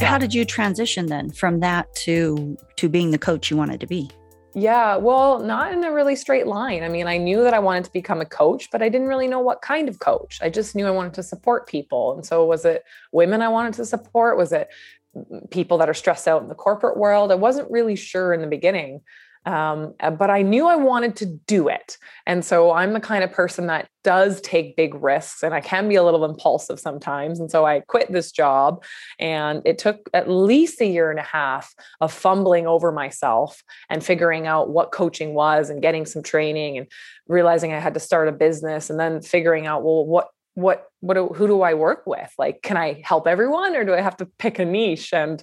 How 0.00 0.16
did 0.16 0.32
you 0.32 0.44
transition 0.44 1.06
then 1.06 1.30
from 1.30 1.60
that 1.60 1.92
to 1.96 2.56
to 2.76 2.88
being 2.88 3.10
the 3.10 3.18
coach 3.18 3.50
you 3.50 3.56
wanted 3.56 3.80
to 3.80 3.86
be? 3.86 4.10
Yeah, 4.54 4.96
well, 4.96 5.40
not 5.40 5.72
in 5.72 5.84
a 5.84 5.92
really 5.92 6.16
straight 6.16 6.46
line. 6.46 6.82
I 6.82 6.88
mean, 6.88 7.06
I 7.06 7.18
knew 7.18 7.42
that 7.42 7.52
I 7.52 7.58
wanted 7.58 7.84
to 7.84 7.92
become 7.92 8.20
a 8.20 8.26
coach, 8.26 8.70
but 8.70 8.82
I 8.82 8.88
didn't 8.88 9.06
really 9.06 9.28
know 9.28 9.40
what 9.40 9.60
kind 9.60 9.88
of 9.88 9.98
coach. 9.98 10.38
I 10.42 10.48
just 10.48 10.74
knew 10.74 10.86
I 10.86 10.90
wanted 10.90 11.14
to 11.14 11.22
support 11.22 11.68
people. 11.68 12.14
And 12.14 12.24
so, 12.24 12.44
was 12.46 12.64
it 12.64 12.84
women 13.12 13.42
I 13.42 13.48
wanted 13.48 13.74
to 13.74 13.84
support? 13.84 14.38
Was 14.38 14.52
it 14.52 14.68
mm, 15.14 15.50
people 15.50 15.78
that 15.78 15.90
are 15.90 15.94
stressed 15.94 16.26
out 16.26 16.42
in 16.42 16.48
the 16.48 16.54
corporate 16.54 16.96
world? 16.96 17.30
I 17.30 17.34
wasn't 17.34 17.70
really 17.70 17.94
sure 17.94 18.32
in 18.32 18.40
the 18.40 18.46
beginning. 18.46 19.02
Um, 19.48 19.94
uh, 20.00 20.10
but 20.10 20.28
I 20.28 20.42
knew 20.42 20.66
I 20.66 20.76
wanted 20.76 21.16
to 21.16 21.26
do 21.26 21.68
it. 21.68 21.96
And 22.26 22.44
so 22.44 22.70
I'm 22.70 22.92
the 22.92 23.00
kind 23.00 23.24
of 23.24 23.32
person 23.32 23.66
that 23.68 23.88
does 24.04 24.42
take 24.42 24.76
big 24.76 24.94
risks 24.94 25.42
and 25.42 25.54
I 25.54 25.62
can 25.62 25.88
be 25.88 25.94
a 25.94 26.02
little 26.02 26.26
impulsive 26.26 26.78
sometimes. 26.78 27.40
And 27.40 27.50
so 27.50 27.64
I 27.64 27.80
quit 27.80 28.12
this 28.12 28.30
job 28.30 28.84
and 29.18 29.62
it 29.64 29.78
took 29.78 30.10
at 30.12 30.28
least 30.28 30.82
a 30.82 30.86
year 30.86 31.10
and 31.10 31.18
a 31.18 31.22
half 31.22 31.74
of 32.02 32.12
fumbling 32.12 32.66
over 32.66 32.92
myself 32.92 33.62
and 33.88 34.04
figuring 34.04 34.46
out 34.46 34.68
what 34.68 34.92
coaching 34.92 35.32
was 35.32 35.70
and 35.70 35.80
getting 35.80 36.04
some 36.04 36.22
training 36.22 36.76
and 36.76 36.86
realizing 37.26 37.72
I 37.72 37.78
had 37.78 37.94
to 37.94 38.00
start 38.00 38.28
a 38.28 38.32
business 38.32 38.90
and 38.90 39.00
then 39.00 39.22
figuring 39.22 39.66
out, 39.66 39.82
well, 39.82 40.04
what 40.04 40.28
what 40.58 40.86
what 41.00 41.14
do, 41.14 41.28
who 41.28 41.46
do 41.46 41.62
I 41.62 41.74
work 41.74 42.02
with? 42.04 42.32
Like, 42.36 42.62
can 42.62 42.76
I 42.76 43.00
help 43.04 43.28
everyone, 43.28 43.76
or 43.76 43.84
do 43.84 43.94
I 43.94 44.00
have 44.00 44.16
to 44.16 44.26
pick 44.38 44.58
a 44.58 44.64
niche? 44.64 45.12
And 45.12 45.40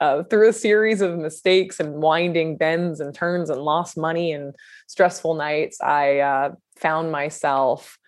uh, 0.00 0.22
through 0.22 0.48
a 0.48 0.54
series 0.54 1.02
of 1.02 1.18
mistakes 1.18 1.78
and 1.80 1.96
winding 1.96 2.56
bends 2.56 2.98
and 2.98 3.14
turns 3.14 3.50
and 3.50 3.60
lost 3.60 3.98
money 3.98 4.32
and 4.32 4.54
stressful 4.86 5.34
nights, 5.34 5.80
I 5.82 6.18
uh, 6.20 6.52
found 6.76 7.12
myself 7.12 7.98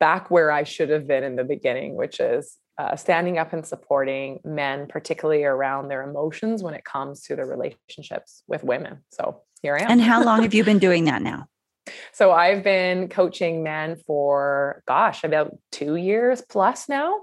back 0.00 0.30
where 0.30 0.50
I 0.50 0.62
should 0.62 0.88
have 0.88 1.06
been 1.06 1.24
in 1.24 1.36
the 1.36 1.44
beginning, 1.44 1.94
which 1.94 2.20
is 2.20 2.56
uh, 2.78 2.96
standing 2.96 3.36
up 3.36 3.52
and 3.52 3.66
supporting 3.66 4.40
men, 4.44 4.86
particularly 4.86 5.44
around 5.44 5.88
their 5.88 6.02
emotions 6.02 6.62
when 6.62 6.72
it 6.72 6.84
comes 6.84 7.22
to 7.24 7.36
their 7.36 7.46
relationships 7.46 8.42
with 8.46 8.64
women. 8.64 9.04
So 9.10 9.42
here 9.60 9.76
I 9.76 9.82
am. 9.82 9.90
And 9.90 10.00
how 10.00 10.24
long 10.24 10.42
have 10.42 10.54
you 10.54 10.64
been 10.64 10.78
doing 10.78 11.04
that 11.04 11.20
now? 11.20 11.48
So 12.12 12.32
I've 12.32 12.62
been 12.62 13.08
coaching 13.08 13.62
men 13.62 13.96
for, 14.06 14.82
gosh, 14.86 15.24
about 15.24 15.56
two 15.72 15.96
years 15.96 16.42
plus 16.42 16.88
now. 16.88 17.22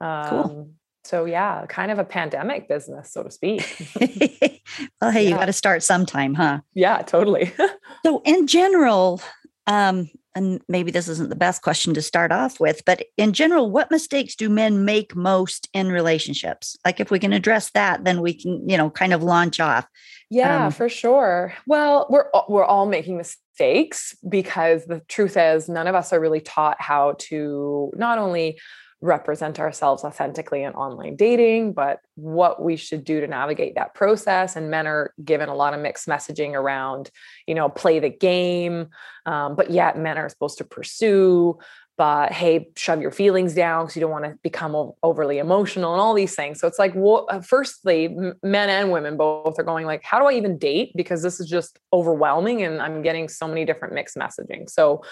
Um, 0.00 0.28
cool. 0.28 0.70
So 1.04 1.26
yeah, 1.26 1.66
kind 1.68 1.90
of 1.90 1.98
a 1.98 2.04
pandemic 2.04 2.66
business, 2.66 3.12
so 3.12 3.22
to 3.22 3.30
speak. 3.30 3.62
well, 5.00 5.10
hey, 5.10 5.24
yeah. 5.24 5.30
you 5.30 5.34
got 5.34 5.46
to 5.46 5.52
start 5.52 5.82
sometime, 5.82 6.34
huh? 6.34 6.60
Yeah, 6.72 7.02
totally. 7.02 7.52
so 8.06 8.22
in 8.24 8.46
general, 8.46 9.20
um, 9.66 10.08
and 10.34 10.60
maybe 10.68 10.90
this 10.90 11.08
isn't 11.08 11.30
the 11.30 11.36
best 11.36 11.62
question 11.62 11.94
to 11.94 12.02
start 12.02 12.32
off 12.32 12.58
with, 12.58 12.84
but 12.84 13.04
in 13.16 13.32
general, 13.32 13.70
what 13.70 13.90
mistakes 13.90 14.34
do 14.34 14.48
men 14.48 14.84
make 14.84 15.14
most 15.14 15.68
in 15.72 15.92
relationships? 15.92 16.76
Like 16.84 17.00
if 17.00 17.10
we 17.10 17.18
can 17.18 17.32
address 17.32 17.70
that, 17.70 18.04
then 18.04 18.20
we 18.20 18.34
can, 18.34 18.68
you 18.68 18.76
know, 18.76 18.90
kind 18.90 19.12
of 19.12 19.22
launch 19.22 19.60
off. 19.60 19.86
Yeah, 20.30 20.66
um, 20.66 20.72
for 20.72 20.88
sure. 20.88 21.54
Well, 21.66 22.06
we're 22.10 22.26
we're 22.48 22.64
all 22.64 22.86
making 22.86 23.16
mistakes 23.16 24.16
because 24.28 24.84
the 24.86 25.00
truth 25.08 25.36
is 25.36 25.68
none 25.68 25.86
of 25.86 25.94
us 25.94 26.12
are 26.12 26.20
really 26.20 26.40
taught 26.40 26.80
how 26.80 27.14
to 27.18 27.92
not 27.94 28.18
only 28.18 28.58
represent 29.04 29.60
ourselves 29.60 30.02
authentically 30.02 30.62
in 30.62 30.72
online 30.72 31.14
dating, 31.14 31.74
but 31.74 32.00
what 32.14 32.62
we 32.62 32.74
should 32.74 33.04
do 33.04 33.20
to 33.20 33.26
navigate 33.26 33.74
that 33.74 33.94
process. 33.94 34.56
And 34.56 34.70
men 34.70 34.86
are 34.86 35.12
given 35.22 35.50
a 35.50 35.54
lot 35.54 35.74
of 35.74 35.80
mixed 35.80 36.08
messaging 36.08 36.54
around, 36.54 37.10
you 37.46 37.54
know, 37.54 37.68
play 37.68 38.00
the 38.00 38.08
game, 38.08 38.88
um, 39.26 39.56
but 39.56 39.70
yet 39.70 39.98
men 39.98 40.16
are 40.16 40.30
supposed 40.30 40.58
to 40.58 40.64
pursue. 40.64 41.58
But 41.98 42.32
hey, 42.32 42.70
shove 42.76 43.02
your 43.02 43.10
feelings 43.10 43.54
down 43.54 43.84
because 43.84 43.96
you 43.96 44.00
don't 44.00 44.10
want 44.10 44.24
to 44.24 44.38
become 44.42 44.92
overly 45.02 45.38
emotional 45.38 45.92
and 45.92 46.00
all 46.00 46.14
these 46.14 46.34
things. 46.34 46.58
So 46.58 46.66
it's 46.66 46.78
like, 46.78 46.92
well, 46.96 47.26
uh, 47.28 47.40
firstly, 47.40 48.08
men 48.42 48.68
and 48.70 48.90
women 48.90 49.16
both 49.16 49.58
are 49.58 49.64
going 49.64 49.86
like, 49.86 50.02
how 50.02 50.18
do 50.18 50.24
I 50.24 50.32
even 50.32 50.58
date? 50.58 50.92
Because 50.96 51.22
this 51.22 51.38
is 51.40 51.48
just 51.48 51.78
overwhelming, 51.92 52.62
and 52.62 52.80
I'm 52.80 53.02
getting 53.02 53.28
so 53.28 53.46
many 53.46 53.64
different 53.64 53.94
mixed 53.94 54.16
messaging. 54.16 54.68
So 54.68 55.02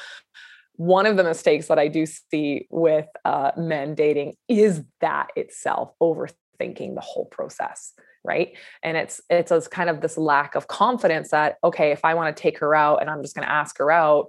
one 0.77 1.07
of 1.07 1.17
the 1.17 1.25
mistakes 1.25 1.69
that 1.69 1.79
I 1.79 1.89
do 1.89 2.07
see 2.07 2.67
with 2.71 3.07
uh, 3.25 3.53
men 3.57 3.95
dating 3.95 4.35
is 4.49 4.83
that 5.01 5.29
itself 5.37 5.93
overthinking 6.01 6.95
the 6.95 7.03
whole 7.03 7.27
process 7.27 7.93
right? 8.25 8.57
And 8.83 8.97
it's 8.97 9.21
it's 9.31 9.51
a 9.51 9.61
kind 9.63 9.91
of 9.91 10.01
this 10.01 10.17
lack 10.17 10.55
of 10.55 10.69
confidence 10.69 11.31
that 11.31 11.57
okay 11.65 11.91
if 11.91 12.05
i 12.05 12.15
want 12.15 12.37
to 12.37 12.41
take 12.41 12.59
her 12.59 12.75
out 12.75 13.01
and 13.01 13.11
i'm 13.11 13.23
just 13.23 13.35
going 13.35 13.47
to 13.47 13.53
ask 13.53 13.79
her 13.79 13.91
out 13.91 14.29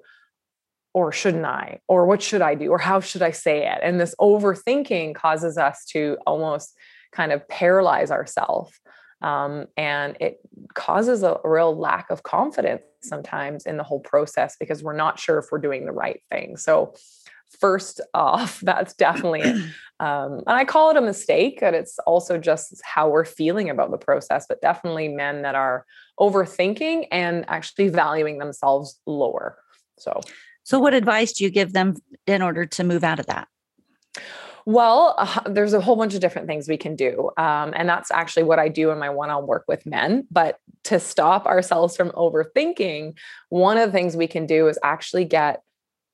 or 0.96 1.12
shouldn't 1.12 1.46
i? 1.46 1.80
Or 1.88 2.06
what 2.06 2.22
should 2.22 2.42
i 2.42 2.56
do? 2.56 2.70
Or 2.70 2.78
how 2.78 3.00
should 3.00 3.22
i 3.22 3.32
say 3.32 3.68
it? 3.68 3.80
And 3.82 4.00
this 4.00 4.16
overthinking 4.20 5.16
causes 5.16 5.58
us 5.58 5.86
to 5.90 6.18
almost 6.26 6.76
kind 7.12 7.32
of 7.32 7.48
paralyze 7.48 8.12
ourselves 8.12 8.80
um, 9.22 9.68
and 9.78 10.18
it 10.20 10.40
causes 10.74 11.24
a 11.24 11.40
real 11.44 11.76
lack 11.76 12.10
of 12.10 12.24
confidence 12.24 12.84
sometimes 13.04 13.66
in 13.66 13.78
the 13.78 13.84
whole 13.84 14.00
process 14.00 14.56
because 14.60 14.84
we're 14.84 14.96
not 14.96 15.20
sure 15.20 15.38
if 15.40 15.46
we're 15.52 15.60
doing 15.60 15.86
the 15.86 15.92
right 15.92 16.22
thing. 16.32 16.58
So, 16.58 16.94
first 17.60 18.02
off, 18.14 18.60
that's 18.62 18.94
definitely, 18.94 19.42
um, 20.00 20.42
and 20.48 20.50
I 20.50 20.66
call 20.66 20.90
it 20.92 20.98
a 20.98 21.02
mistake, 21.02 21.60
but 21.62 21.74
it's 21.74 22.00
also 22.00 22.38
just 22.38 22.82
how 22.84 23.10
we're 23.10 23.26
feeling 23.26 23.70
about 23.70 23.92
the 23.92 23.98
process. 23.98 24.46
But 24.48 24.62
definitely 24.62 25.10
men 25.10 25.44
that 25.44 25.56
are 25.56 25.86
overthinking 26.20 27.08
and 27.12 27.46
actually 27.48 27.90
valuing 27.90 28.38
themselves 28.38 29.00
lower. 29.06 29.58
So, 29.98 30.22
so 30.64 30.80
what 30.80 30.94
advice 30.94 31.34
do 31.34 31.44
you 31.44 31.50
give 31.50 31.74
them 31.74 31.96
in 32.26 32.42
order 32.42 32.66
to 32.66 32.84
move 32.84 33.04
out 33.04 33.20
of 33.20 33.28
that? 33.28 33.48
Well, 34.66 35.16
uh, 35.18 35.42
there's 35.50 35.74
a 35.74 35.82
whole 35.82 35.96
bunch 35.96 36.14
of 36.14 36.22
different 36.22 36.48
things 36.48 36.68
we 36.68 36.78
can 36.78 36.96
do. 36.96 37.32
Um, 37.38 37.74
and 37.76 37.88
that's 37.88 38.12
actually 38.12 38.44
what 38.44 38.60
I 38.60 38.70
do 38.70 38.92
in 38.92 39.00
my 39.00 39.10
one 39.10 39.30
on 39.30 39.46
work 39.46 39.66
with 39.68 39.86
men. 39.86 40.28
But 40.32 40.58
to 40.86 41.00
stop 41.00 41.46
ourselves 41.46 41.96
from 41.96 42.12
overthinking, 42.12 43.18
one 43.50 43.78
of 43.78 43.90
the 43.90 43.92
things 43.92 44.16
we 44.16 44.28
can 44.28 44.46
do 44.46 44.68
is 44.68 44.80
actually 44.84 45.26
get 45.26 45.62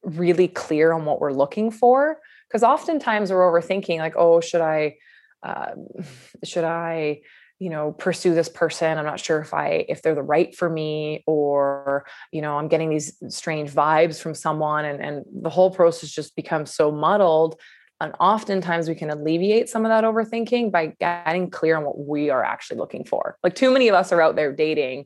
really 0.03 0.48
clear 0.48 0.94
on 0.94 1.06
what 1.06 1.20
we're 1.20 1.34
looking 1.34 1.72
for. 1.72 2.20
Because 2.48 2.63
oftentimes 2.63 3.32
we're 3.32 3.51
overthinking, 3.51 4.00
like, 4.00 4.15
oh, 4.15 4.41
should 4.41 4.62
I, 4.62 4.96
uh, 5.44 5.72
should 6.44 6.63
I, 6.63 7.22
you 7.60 7.70
know 7.70 7.91
pursue 7.91 8.34
this 8.34 8.48
person 8.48 8.98
i'm 8.98 9.06
not 9.06 9.20
sure 9.20 9.39
if 9.41 9.53
i 9.53 9.86
if 9.89 10.01
they're 10.01 10.15
the 10.15 10.22
right 10.22 10.56
for 10.56 10.70
me 10.70 11.24
or 11.27 12.06
you 12.32 12.41
know 12.41 12.58
i'm 12.58 12.70
getting 12.70 12.89
these 12.89 13.22
strange 13.27 13.70
vibes 13.70 14.20
from 14.20 14.34
someone 14.34 14.86
and 14.86 15.03
and 15.03 15.25
the 15.41 15.50
whole 15.50 15.70
process 15.70 16.10
just 16.10 16.38
becomes 16.38 16.74
so 16.74 16.89
muddled 16.89 17.60
and 18.01 18.13
oftentimes 18.20 18.88
we 18.88 18.96
can 18.96 19.10
alleviate 19.10 19.70
some 19.70 19.86
of 19.86 19.89
that 19.89 20.03
overthinking 20.03 20.72
by 20.72 20.94
getting 21.00 21.50
clear 21.50 21.77
on 21.77 21.84
what 21.84 22.00
we 22.00 22.29
are 22.29 22.44
actually 22.44 22.77
looking 22.77 23.03
for. 23.03 23.38
Like 23.44 23.56
too 23.56 23.72
many 23.72 23.88
of 23.88 23.96
us 23.96 24.12
are 24.12 24.22
out 24.22 24.36
there 24.36 24.53
dating 24.53 25.06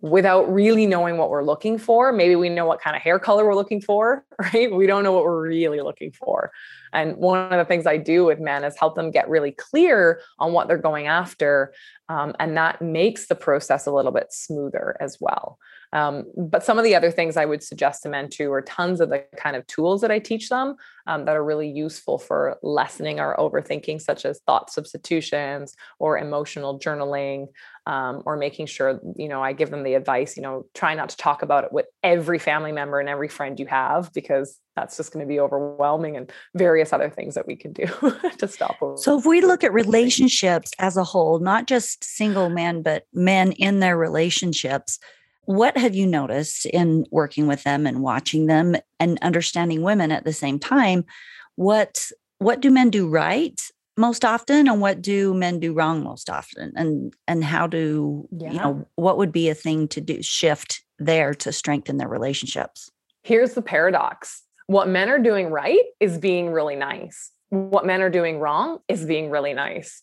without 0.00 0.52
really 0.52 0.86
knowing 0.86 1.16
what 1.16 1.30
we're 1.30 1.44
looking 1.44 1.78
for. 1.78 2.12
Maybe 2.12 2.36
we 2.36 2.48
know 2.48 2.66
what 2.66 2.80
kind 2.80 2.96
of 2.96 3.02
hair 3.02 3.18
color 3.18 3.44
we're 3.44 3.54
looking 3.54 3.80
for, 3.80 4.24
right? 4.38 4.72
We 4.72 4.86
don't 4.86 5.04
know 5.04 5.12
what 5.12 5.24
we're 5.24 5.48
really 5.48 5.80
looking 5.80 6.12
for. 6.12 6.50
And 6.92 7.16
one 7.16 7.52
of 7.52 7.58
the 7.58 7.64
things 7.64 7.86
I 7.86 7.96
do 7.96 8.24
with 8.24 8.40
men 8.40 8.64
is 8.64 8.76
help 8.78 8.96
them 8.96 9.10
get 9.10 9.28
really 9.28 9.52
clear 9.52 10.20
on 10.38 10.52
what 10.52 10.68
they're 10.68 10.78
going 10.78 11.06
after. 11.06 11.72
Um, 12.08 12.34
and 12.38 12.56
that 12.56 12.82
makes 12.82 13.26
the 13.26 13.34
process 13.34 13.86
a 13.86 13.92
little 13.92 14.12
bit 14.12 14.32
smoother 14.32 14.96
as 15.00 15.18
well. 15.20 15.58
Um, 15.94 16.24
but 16.36 16.64
some 16.64 16.76
of 16.76 16.84
the 16.84 16.96
other 16.96 17.12
things 17.12 17.36
I 17.36 17.44
would 17.44 17.62
suggest 17.62 18.02
to 18.02 18.08
men 18.08 18.28
too 18.28 18.52
are 18.52 18.62
tons 18.62 19.00
of 19.00 19.10
the 19.10 19.24
kind 19.36 19.54
of 19.54 19.64
tools 19.68 20.00
that 20.00 20.10
I 20.10 20.18
teach 20.18 20.48
them 20.48 20.74
um, 21.06 21.24
that 21.24 21.36
are 21.36 21.44
really 21.44 21.68
useful 21.68 22.18
for 22.18 22.58
lessening 22.62 23.20
our 23.20 23.36
overthinking, 23.36 24.02
such 24.02 24.24
as 24.24 24.40
thought 24.40 24.72
substitutions 24.72 25.76
or 26.00 26.18
emotional 26.18 26.80
journaling, 26.80 27.46
um, 27.86 28.24
or 28.26 28.36
making 28.36 28.66
sure, 28.66 29.00
you 29.16 29.28
know, 29.28 29.40
I 29.40 29.52
give 29.52 29.70
them 29.70 29.84
the 29.84 29.94
advice, 29.94 30.36
you 30.36 30.42
know, 30.42 30.66
try 30.74 30.94
not 30.94 31.10
to 31.10 31.16
talk 31.16 31.42
about 31.42 31.62
it 31.62 31.72
with 31.72 31.86
every 32.02 32.40
family 32.40 32.72
member 32.72 32.98
and 32.98 33.08
every 33.08 33.28
friend 33.28 33.60
you 33.60 33.66
have, 33.66 34.12
because 34.12 34.58
that's 34.74 34.96
just 34.96 35.12
going 35.12 35.24
to 35.24 35.28
be 35.28 35.38
overwhelming 35.38 36.16
and 36.16 36.32
various 36.56 36.92
other 36.92 37.08
things 37.08 37.36
that 37.36 37.46
we 37.46 37.54
can 37.54 37.72
do 37.72 37.86
to 38.38 38.48
stop. 38.48 38.76
So 38.96 39.16
if 39.16 39.26
we 39.26 39.42
look 39.42 39.62
at 39.62 39.72
relationships 39.72 40.72
as 40.80 40.96
a 40.96 41.04
whole, 41.04 41.38
not 41.38 41.68
just 41.68 42.02
single 42.02 42.48
men, 42.48 42.82
but 42.82 43.04
men 43.12 43.52
in 43.52 43.78
their 43.78 43.96
relationships, 43.96 44.98
what 45.46 45.76
have 45.76 45.94
you 45.94 46.06
noticed 46.06 46.66
in 46.66 47.04
working 47.10 47.46
with 47.46 47.62
them 47.62 47.86
and 47.86 48.02
watching 48.02 48.46
them 48.46 48.76
and 48.98 49.18
understanding 49.22 49.82
women 49.82 50.10
at 50.10 50.24
the 50.24 50.32
same 50.32 50.58
time? 50.58 51.04
What 51.56 52.10
what 52.38 52.60
do 52.60 52.70
men 52.70 52.90
do 52.90 53.08
right 53.08 53.60
most 53.96 54.24
often 54.24 54.68
and 54.68 54.80
what 54.80 55.00
do 55.00 55.34
men 55.34 55.60
do 55.60 55.72
wrong 55.72 56.02
most 56.02 56.28
often 56.28 56.72
and 56.76 57.14
and 57.28 57.44
how 57.44 57.66
do 57.66 58.28
yeah. 58.36 58.50
you 58.50 58.58
know 58.58 58.86
what 58.96 59.16
would 59.18 59.32
be 59.32 59.48
a 59.48 59.54
thing 59.54 59.86
to 59.88 60.00
do 60.00 60.22
shift 60.22 60.82
there 60.98 61.34
to 61.34 61.52
strengthen 61.52 61.96
their 61.96 62.08
relationships 62.08 62.90
here's 63.22 63.54
the 63.54 63.62
paradox 63.62 64.42
what 64.66 64.88
men 64.88 65.08
are 65.08 65.18
doing 65.18 65.48
right 65.50 65.84
is 66.00 66.18
being 66.18 66.50
really 66.50 66.76
nice 66.76 67.30
what 67.54 67.86
men 67.86 68.02
are 68.02 68.10
doing 68.10 68.38
wrong 68.38 68.78
is 68.88 69.04
being 69.04 69.30
really 69.30 69.54
nice. 69.54 70.02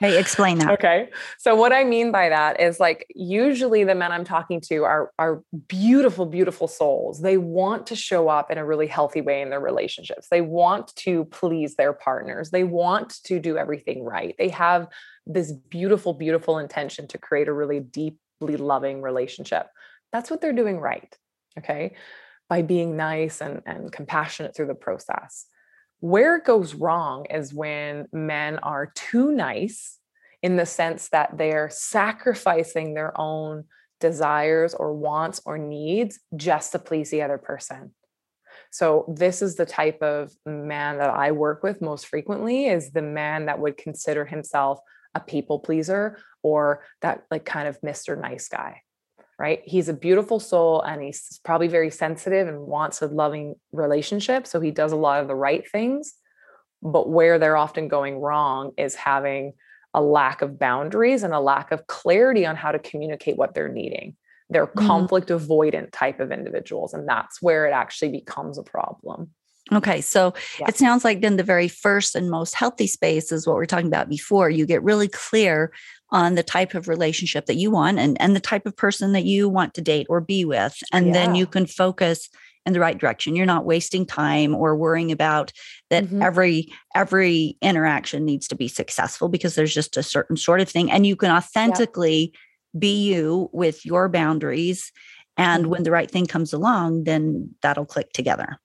hey, 0.00 0.18
explain 0.18 0.58
that. 0.58 0.72
Okay. 0.72 1.08
So 1.38 1.54
what 1.54 1.72
I 1.72 1.84
mean 1.84 2.10
by 2.10 2.28
that 2.28 2.60
is 2.60 2.80
like 2.80 3.06
usually 3.14 3.84
the 3.84 3.94
men 3.94 4.12
I'm 4.12 4.24
talking 4.24 4.60
to 4.62 4.84
are 4.84 5.12
are 5.18 5.42
beautiful 5.68 6.26
beautiful 6.26 6.68
souls. 6.68 7.20
They 7.20 7.36
want 7.36 7.86
to 7.88 7.96
show 7.96 8.28
up 8.28 8.50
in 8.50 8.58
a 8.58 8.64
really 8.64 8.86
healthy 8.86 9.20
way 9.20 9.42
in 9.42 9.50
their 9.50 9.60
relationships. 9.60 10.28
They 10.30 10.40
want 10.40 10.94
to 10.96 11.24
please 11.26 11.76
their 11.76 11.92
partners. 11.92 12.50
They 12.50 12.64
want 12.64 13.22
to 13.24 13.38
do 13.38 13.56
everything 13.56 14.04
right. 14.04 14.34
They 14.38 14.48
have 14.48 14.88
this 15.26 15.52
beautiful 15.52 16.14
beautiful 16.14 16.58
intention 16.58 17.06
to 17.08 17.18
create 17.18 17.48
a 17.48 17.52
really 17.52 17.80
deeply 17.80 18.56
loving 18.56 19.02
relationship. 19.02 19.68
That's 20.12 20.30
what 20.30 20.40
they're 20.40 20.52
doing 20.52 20.80
right. 20.80 21.14
Okay? 21.58 21.94
By 22.48 22.62
being 22.62 22.96
nice 22.96 23.40
and 23.40 23.62
and 23.66 23.92
compassionate 23.92 24.56
through 24.56 24.66
the 24.68 24.74
process 24.74 25.46
where 26.00 26.36
it 26.36 26.44
goes 26.44 26.74
wrong 26.74 27.26
is 27.26 27.52
when 27.52 28.06
men 28.12 28.58
are 28.58 28.92
too 28.94 29.32
nice 29.32 29.98
in 30.42 30.56
the 30.56 30.66
sense 30.66 31.08
that 31.08 31.36
they're 31.36 31.68
sacrificing 31.70 32.94
their 32.94 33.18
own 33.20 33.64
desires 34.00 34.74
or 34.74 34.94
wants 34.94 35.40
or 35.44 35.58
needs 35.58 36.20
just 36.36 36.72
to 36.72 36.78
please 36.78 37.10
the 37.10 37.22
other 37.22 37.38
person. 37.38 37.92
So 38.70 39.12
this 39.16 39.42
is 39.42 39.56
the 39.56 39.66
type 39.66 40.02
of 40.02 40.30
man 40.46 40.98
that 40.98 41.10
I 41.10 41.32
work 41.32 41.62
with 41.62 41.80
most 41.80 42.06
frequently 42.06 42.66
is 42.66 42.90
the 42.90 43.02
man 43.02 43.46
that 43.46 43.58
would 43.58 43.76
consider 43.76 44.24
himself 44.24 44.78
a 45.14 45.20
people 45.20 45.58
pleaser 45.58 46.18
or 46.42 46.84
that 47.00 47.24
like 47.30 47.44
kind 47.44 47.66
of 47.66 47.80
Mr. 47.80 48.20
nice 48.20 48.48
guy 48.48 48.82
right? 49.38 49.60
He's 49.64 49.88
a 49.88 49.94
beautiful 49.94 50.40
soul 50.40 50.82
and 50.82 51.00
he's 51.02 51.40
probably 51.44 51.68
very 51.68 51.90
sensitive 51.90 52.48
and 52.48 52.66
wants 52.66 53.00
a 53.02 53.06
loving 53.06 53.54
relationship. 53.72 54.46
So 54.46 54.60
he 54.60 54.70
does 54.70 54.92
a 54.92 54.96
lot 54.96 55.20
of 55.20 55.28
the 55.28 55.34
right 55.34 55.68
things. 55.70 56.14
But 56.82 57.08
where 57.08 57.38
they're 57.38 57.56
often 57.56 57.88
going 57.88 58.20
wrong 58.20 58.72
is 58.76 58.94
having 58.94 59.52
a 59.94 60.02
lack 60.02 60.42
of 60.42 60.58
boundaries 60.58 61.22
and 61.22 61.32
a 61.32 61.40
lack 61.40 61.72
of 61.72 61.86
clarity 61.86 62.46
on 62.46 62.56
how 62.56 62.72
to 62.72 62.78
communicate 62.78 63.36
what 63.36 63.54
they're 63.54 63.72
needing. 63.72 64.16
They're 64.50 64.66
mm-hmm. 64.66 64.86
conflict 64.86 65.28
avoidant 65.28 65.90
type 65.92 66.20
of 66.20 66.30
individuals. 66.32 66.94
And 66.94 67.08
that's 67.08 67.42
where 67.42 67.66
it 67.66 67.72
actually 67.72 68.10
becomes 68.10 68.58
a 68.58 68.62
problem. 68.62 69.30
Okay. 69.72 70.00
So 70.00 70.34
yeah. 70.58 70.66
it 70.68 70.76
sounds 70.76 71.04
like 71.04 71.20
then 71.20 71.36
the 71.36 71.42
very 71.42 71.68
first 71.68 72.14
and 72.14 72.30
most 72.30 72.54
healthy 72.54 72.86
space 72.86 73.30
is 73.30 73.46
what 73.46 73.56
we 73.56 73.62
are 73.62 73.66
talking 73.66 73.86
about 73.86 74.08
before. 74.08 74.48
You 74.48 74.66
get 74.66 74.82
really 74.82 75.08
clear 75.08 75.72
on 76.10 76.34
the 76.34 76.42
type 76.42 76.74
of 76.74 76.88
relationship 76.88 77.46
that 77.46 77.56
you 77.56 77.70
want 77.70 77.98
and, 77.98 78.20
and 78.20 78.34
the 78.34 78.40
type 78.40 78.66
of 78.66 78.76
person 78.76 79.12
that 79.12 79.24
you 79.24 79.48
want 79.48 79.74
to 79.74 79.82
date 79.82 80.06
or 80.08 80.20
be 80.20 80.44
with. 80.44 80.76
And 80.92 81.08
yeah. 81.08 81.12
then 81.12 81.34
you 81.34 81.46
can 81.46 81.66
focus 81.66 82.28
in 82.64 82.72
the 82.72 82.80
right 82.80 82.98
direction. 82.98 83.34
You're 83.34 83.46
not 83.46 83.64
wasting 83.64 84.06
time 84.06 84.54
or 84.54 84.76
worrying 84.76 85.10
about 85.10 85.52
that 85.90 86.04
mm-hmm. 86.04 86.22
every 86.22 86.72
every 86.94 87.56
interaction 87.62 88.24
needs 88.24 88.48
to 88.48 88.56
be 88.56 88.68
successful 88.68 89.28
because 89.28 89.54
there's 89.54 89.74
just 89.74 89.96
a 89.96 90.02
certain 90.02 90.36
sort 90.36 90.60
of 90.60 90.68
thing. 90.68 90.90
And 90.90 91.06
you 91.06 91.16
can 91.16 91.30
authentically 91.30 92.32
yeah. 92.32 92.78
be 92.78 93.02
you 93.08 93.48
with 93.52 93.84
your 93.86 94.08
boundaries. 94.08 94.92
And 95.36 95.64
mm-hmm. 95.64 95.72
when 95.72 95.82
the 95.84 95.90
right 95.90 96.10
thing 96.10 96.26
comes 96.26 96.52
along, 96.52 97.04
then 97.04 97.54
that'll 97.62 97.86
click 97.86 98.12
together. 98.12 98.58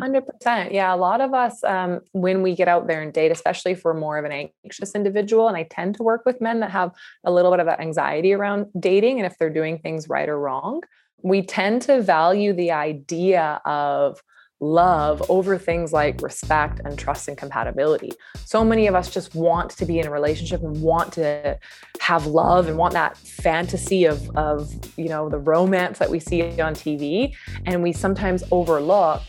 100%. 0.00 0.72
Yeah. 0.72 0.94
A 0.94 0.96
lot 0.96 1.20
of 1.20 1.34
us, 1.34 1.62
um, 1.64 2.00
when 2.12 2.42
we 2.42 2.54
get 2.54 2.68
out 2.68 2.86
there 2.86 3.02
and 3.02 3.12
date, 3.12 3.32
especially 3.32 3.72
if 3.72 3.84
we're 3.84 3.94
more 3.94 4.18
of 4.18 4.24
an 4.24 4.50
anxious 4.64 4.94
individual, 4.94 5.48
and 5.48 5.56
I 5.56 5.64
tend 5.64 5.96
to 5.96 6.02
work 6.02 6.22
with 6.24 6.40
men 6.40 6.60
that 6.60 6.70
have 6.70 6.92
a 7.24 7.32
little 7.32 7.50
bit 7.50 7.60
of 7.60 7.66
that 7.66 7.80
anxiety 7.80 8.32
around 8.32 8.66
dating 8.78 9.18
and 9.18 9.26
if 9.26 9.36
they're 9.38 9.50
doing 9.50 9.78
things 9.78 10.08
right 10.08 10.28
or 10.28 10.38
wrong, 10.38 10.82
we 11.22 11.42
tend 11.42 11.82
to 11.82 12.00
value 12.00 12.52
the 12.52 12.70
idea 12.70 13.60
of 13.64 14.22
love 14.60 15.22
over 15.30 15.56
things 15.56 15.92
like 15.92 16.20
respect 16.20 16.80
and 16.84 16.98
trust 16.98 17.28
and 17.28 17.38
compatibility. 17.38 18.10
So 18.44 18.64
many 18.64 18.86
of 18.86 18.94
us 18.94 19.10
just 19.10 19.34
want 19.34 19.70
to 19.70 19.86
be 19.86 20.00
in 20.00 20.06
a 20.06 20.10
relationship 20.10 20.62
and 20.62 20.80
want 20.82 21.12
to 21.14 21.58
have 22.00 22.26
love 22.26 22.66
and 22.66 22.76
want 22.76 22.94
that 22.94 23.16
fantasy 23.16 24.04
of 24.04 24.28
of 24.36 24.72
you 24.96 25.08
know 25.08 25.28
the 25.28 25.38
romance 25.38 25.98
that 25.98 26.10
we 26.10 26.18
see 26.18 26.42
on 26.60 26.74
TV 26.74 27.34
and 27.66 27.82
we 27.82 27.92
sometimes 27.92 28.42
overlook 28.50 29.22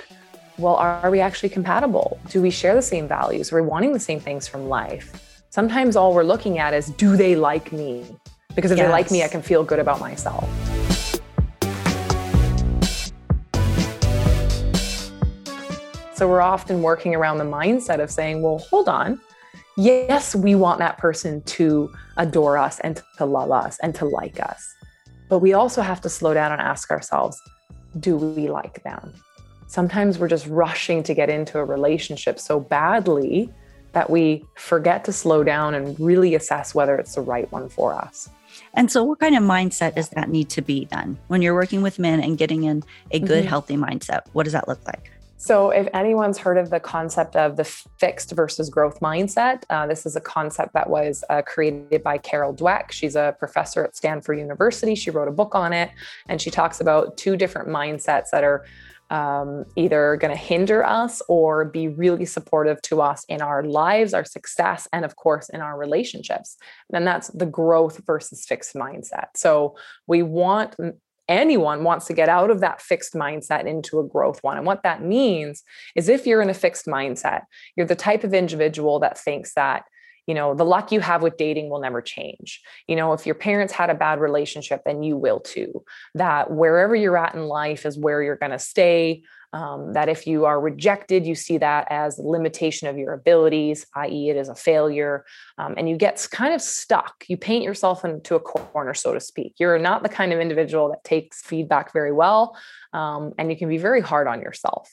well, 0.59 0.75
are 0.75 1.09
we 1.09 1.21
actually 1.21 1.47
compatible? 1.47 2.19
Do 2.29 2.41
we 2.41 2.49
share 2.49 2.75
the 2.75 2.81
same 2.81 3.07
values? 3.07 3.53
Are 3.53 3.61
we 3.61 3.67
wanting 3.67 3.93
the 3.93 3.99
same 3.99 4.19
things 4.19 4.45
from 4.45 4.67
life? 4.67 5.41
Sometimes 5.49 5.95
all 5.95 6.13
we're 6.13 6.23
looking 6.23 6.59
at 6.59 6.73
is 6.73 6.87
do 6.89 7.15
they 7.15 7.33
like 7.37 7.71
me? 7.71 8.05
Because 8.55 8.71
if 8.71 8.77
yes. 8.77 8.87
they 8.87 8.91
like 8.91 9.09
me, 9.09 9.23
I 9.23 9.29
can 9.29 9.41
feel 9.41 9.63
good 9.63 9.79
about 9.79 10.01
myself. 10.01 10.43
So 16.13 16.27
we're 16.27 16.41
often 16.41 16.81
working 16.81 17.15
around 17.15 17.37
the 17.37 17.45
mindset 17.45 18.01
of 18.03 18.11
saying, 18.11 18.41
well, 18.41 18.57
hold 18.57 18.89
on. 18.89 19.21
Yes, 19.77 20.35
we 20.35 20.55
want 20.55 20.79
that 20.79 20.97
person 20.97 21.41
to 21.43 21.89
adore 22.17 22.57
us 22.57 22.81
and 22.81 23.01
to 23.17 23.23
love 23.23 23.51
us 23.51 23.77
and 23.81 23.95
to 23.95 24.03
like 24.03 24.41
us. 24.41 24.61
But 25.29 25.39
we 25.39 25.53
also 25.53 25.81
have 25.81 26.01
to 26.01 26.09
slow 26.09 26.33
down 26.33 26.51
and 26.51 26.59
ask 26.59 26.91
ourselves, 26.91 27.41
do 28.01 28.17
we 28.17 28.49
like 28.49 28.83
them? 28.83 29.13
Sometimes 29.69 30.17
we're 30.17 30.27
just 30.27 30.47
rushing 30.47 31.03
to 31.03 31.13
get 31.13 31.29
into 31.29 31.59
a 31.59 31.63
relationship 31.63 32.39
so 32.39 32.59
badly 32.59 33.49
that 33.93 34.09
we 34.09 34.43
forget 34.55 35.05
to 35.05 35.13
slow 35.13 35.43
down 35.43 35.73
and 35.73 35.97
really 35.99 36.35
assess 36.35 36.75
whether 36.75 36.95
it's 36.95 37.15
the 37.15 37.21
right 37.21 37.49
one 37.51 37.69
for 37.69 37.93
us. 37.93 38.29
And 38.73 38.91
so, 38.91 39.03
what 39.03 39.19
kind 39.19 39.35
of 39.35 39.43
mindset 39.43 39.95
does 39.95 40.09
that 40.09 40.29
need 40.29 40.49
to 40.49 40.61
be 40.61 40.85
then 40.85 41.17
when 41.27 41.41
you're 41.41 41.53
working 41.53 41.81
with 41.81 41.99
men 41.99 42.19
and 42.19 42.38
getting 42.38 42.63
in 42.63 42.83
a 43.11 43.19
good, 43.19 43.43
mm-hmm. 43.43 43.47
healthy 43.47 43.77
mindset? 43.77 44.21
What 44.33 44.43
does 44.43 44.53
that 44.53 44.67
look 44.67 44.83
like? 44.85 45.11
So, 45.38 45.69
if 45.69 45.88
anyone's 45.93 46.38
heard 46.38 46.57
of 46.57 46.71
the 46.71 46.79
concept 46.79 47.35
of 47.35 47.55
the 47.55 47.63
fixed 47.63 48.31
versus 48.31 48.69
growth 48.69 48.99
mindset, 48.99 49.63
uh, 49.69 49.85
this 49.88 50.05
is 50.05 50.15
a 50.15 50.21
concept 50.21 50.73
that 50.73 50.89
was 50.89 51.23
uh, 51.29 51.43
created 51.43 52.03
by 52.03 52.17
Carol 52.17 52.53
Dweck. 52.53 52.91
She's 52.91 53.15
a 53.15 53.35
professor 53.39 53.83
at 53.83 53.95
Stanford 53.95 54.39
University. 54.39 54.95
She 54.95 55.11
wrote 55.11 55.27
a 55.27 55.31
book 55.31 55.53
on 55.53 55.73
it, 55.73 55.91
and 56.27 56.41
she 56.41 56.49
talks 56.49 56.82
about 56.82 57.17
two 57.17 57.38
different 57.38 57.69
mindsets 57.69 58.32
that 58.32 58.43
are 58.43 58.65
um, 59.10 59.65
either 59.76 60.17
going 60.17 60.34
to 60.34 60.39
hinder 60.39 60.86
us 60.86 61.22
or 61.28 61.65
be 61.65 61.88
really 61.88 62.26
supportive 62.26 62.82
to 62.84 63.02
us 63.02 63.26
in 63.28 63.41
our 63.41 63.63
lives, 63.63 64.13
our 64.13 64.26
success, 64.26 64.88
and 64.93 65.04
of 65.04 65.15
course 65.15 65.50
in 65.50 65.62
our 65.62 65.78
relationships. 65.78 66.58
And 66.93 67.08
that's 67.08 67.30
the 67.30 67.45
growth 67.45 68.02
versus 68.06 68.45
fixed 68.45 68.76
mindset. 68.76 69.28
So 69.36 69.76
we 70.08 70.22
want 70.24 70.76
anyone 71.28 71.84
wants 71.84 72.08
to 72.08 72.13
get 72.13 72.28
out 72.28 72.50
of 72.50 72.60
that 72.60 72.82
fixed 72.82 73.13
mindset 73.13 73.65
into 73.65 74.00
a 74.00 74.08
growth 74.08 74.43
one. 74.43 74.58
And 74.58 74.65
what 74.65 74.84
that 74.84 75.04
means 75.04 75.63
is 75.95 76.10
if 76.10 76.26
you're 76.26 76.41
in 76.41 76.50
a 76.50 76.56
fixed 76.56 76.88
mindset, 76.88 77.43
you're 77.76 77.86
the 77.86 77.95
type 77.95 78.24
of 78.24 78.34
individual 78.34 79.00
that 79.00 79.17
thinks 79.17 79.54
that 79.54 79.86
you 80.29 80.35
know 80.35 80.53
the 80.53 80.63
luck 80.63 80.91
you 80.91 80.99
have 80.99 81.23
with 81.23 81.37
dating 81.37 81.71
will 81.71 81.81
never 81.81 82.03
change. 82.03 82.61
You 82.87 82.95
know 82.95 83.13
if 83.13 83.25
your 83.25 83.33
parents 83.33 83.73
had 83.73 83.89
a 83.89 83.95
bad 83.95 84.19
relationship 84.19 84.83
then 84.85 85.01
you 85.01 85.17
will 85.17 85.39
too. 85.39 85.83
That 86.13 86.51
wherever 86.51 86.95
you're 86.95 87.17
at 87.17 87.33
in 87.33 87.47
life 87.47 87.83
is 87.83 87.97
where 87.97 88.21
you're 88.21 88.35
going 88.35 88.51
to 88.51 88.59
stay. 88.59 89.23
Um, 89.51 89.93
that 89.93 90.09
if 90.09 90.27
you 90.27 90.45
are 90.45 90.61
rejected 90.61 91.25
you 91.25 91.33
see 91.33 91.57
that 91.57 91.87
as 91.89 92.19
limitation 92.19 92.87
of 92.87 92.99
your 92.99 93.13
abilities 93.13 93.87
i.e 93.95 94.29
it 94.29 94.37
is 94.37 94.47
a 94.47 94.53
failure. 94.53 95.25
Um, 95.57 95.73
and 95.75 95.89
you 95.89 95.97
get 95.97 96.27
kind 96.31 96.53
of 96.53 96.61
stuck. 96.61 97.25
You 97.27 97.35
paint 97.35 97.63
yourself 97.63 98.05
into 98.05 98.35
a 98.35 98.39
corner 98.39 98.93
so 98.93 99.15
to 99.15 99.19
speak. 99.19 99.55
You're 99.57 99.79
not 99.79 100.03
the 100.03 100.09
kind 100.09 100.31
of 100.31 100.39
individual 100.39 100.89
that 100.89 101.03
takes 101.03 101.41
feedback 101.41 101.91
very 101.91 102.11
well 102.11 102.55
um, 102.93 103.33
and 103.39 103.49
you 103.49 103.57
can 103.57 103.67
be 103.67 103.79
very 103.79 104.01
hard 104.01 104.27
on 104.27 104.43
yourself 104.43 104.87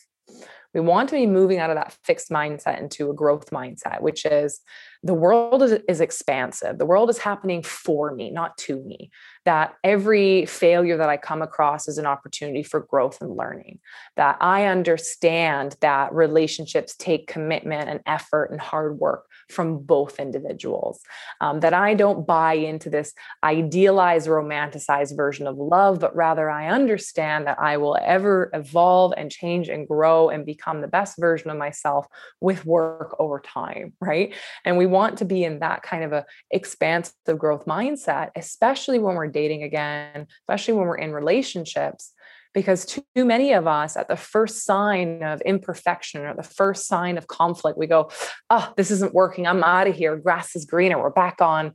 we 0.77 0.83
want 0.83 1.09
to 1.09 1.17
be 1.17 1.27
moving 1.27 1.59
out 1.59 1.71
of 1.71 1.77
that 1.77 1.97
fixed 2.05 2.29
mindset 2.29 2.79
into 2.79 3.09
a 3.09 3.15
growth 3.15 3.49
mindset, 3.49 4.03
which 4.03 4.27
is 4.27 4.61
the 5.03 5.15
world 5.15 5.63
is, 5.63 5.73
is 5.89 6.03
expansive. 6.03 6.77
The 6.77 6.85
world 6.85 7.09
is 7.09 7.17
happening 7.17 7.63
for 7.63 8.15
me, 8.15 8.31
not 8.31 8.59
to 8.59 8.83
me. 8.83 9.11
That 9.47 9.75
every 9.83 10.45
failure 10.45 10.99
that 10.99 11.09
I 11.09 11.17
come 11.17 11.41
across 11.41 11.89
is 11.89 11.97
an 11.97 12.05
opportunity 12.05 12.63
for 12.63 12.81
growth 12.81 13.23
and 13.23 13.35
learning. 13.35 13.79
That 14.17 14.37
I 14.43 14.67
understand 14.67 15.77
that 15.81 16.13
relationships 16.13 16.95
take 16.95 17.27
commitment 17.27 17.89
and 17.89 18.01
effort 18.05 18.51
and 18.51 18.61
hard 18.61 18.99
work 18.99 19.25
from 19.49 19.79
both 19.79 20.19
individuals. 20.19 21.01
Um, 21.41 21.61
that 21.61 21.75
I 21.75 21.95
don't 21.95 22.27
buy 22.27 22.55
into 22.55 22.91
this 22.91 23.13
idealized, 23.45 24.29
romanticized 24.29 25.17
version 25.17 25.47
of 25.47 25.57
love, 25.57 26.01
but 26.01 26.15
rather 26.17 26.51
I 26.51 26.69
understand 26.69 27.47
that 27.47 27.59
I 27.59 27.77
will 27.77 27.97
ever 28.01 28.51
evolve 28.53 29.15
and 29.17 29.31
change 29.31 29.69
and 29.69 29.87
grow 29.87 30.29
and 30.29 30.45
become 30.45 30.81
the 30.81 30.89
best 30.89 31.17
version 31.19 31.51
of 31.51 31.59
myself 31.59 32.07
with 32.41 32.67
work 32.67 33.17
over 33.19 33.41
time, 33.41 33.93
right? 34.01 34.35
And 34.65 34.77
we 34.77 34.87
want 34.87 35.19
to 35.19 35.25
be 35.25 35.45
in 35.45 35.61
that 35.61 35.83
kind 35.83 36.05
of 36.05 36.13
a 36.13 36.27
expansive 36.51 37.15
growth 37.39 37.67
mindset, 37.67 38.31
especially 38.37 38.99
when 38.99 39.15
we're 39.15 39.29
dating 39.29 39.63
again, 39.63 40.27
especially 40.43 40.75
when 40.75 40.87
we're 40.87 40.99
in 40.99 41.13
relationships 41.13 42.13
because 42.57 42.87
too 42.87 43.03
many 43.15 43.53
of 43.53 43.67
us 43.67 43.99
at 43.99 44.09
the 44.09 44.17
first 44.17 44.65
sign 44.65 45.23
of 45.23 45.43
imperfection 45.43 46.23
or 46.23 46.35
the 46.35 46.43
first 46.43 46.87
sign 46.89 47.19
of 47.19 47.27
conflict 47.27 47.77
we 47.77 47.87
go 47.87 48.11
oh 48.49 48.73
this 48.77 48.91
isn't 48.91 49.15
working. 49.15 49.47
I'm 49.47 49.63
out 49.63 49.87
of 49.87 49.95
here. 49.95 50.17
Grass 50.17 50.57
is 50.57 50.65
greener. 50.65 50.99
We're 50.99 51.11
back 51.11 51.41
on 51.41 51.75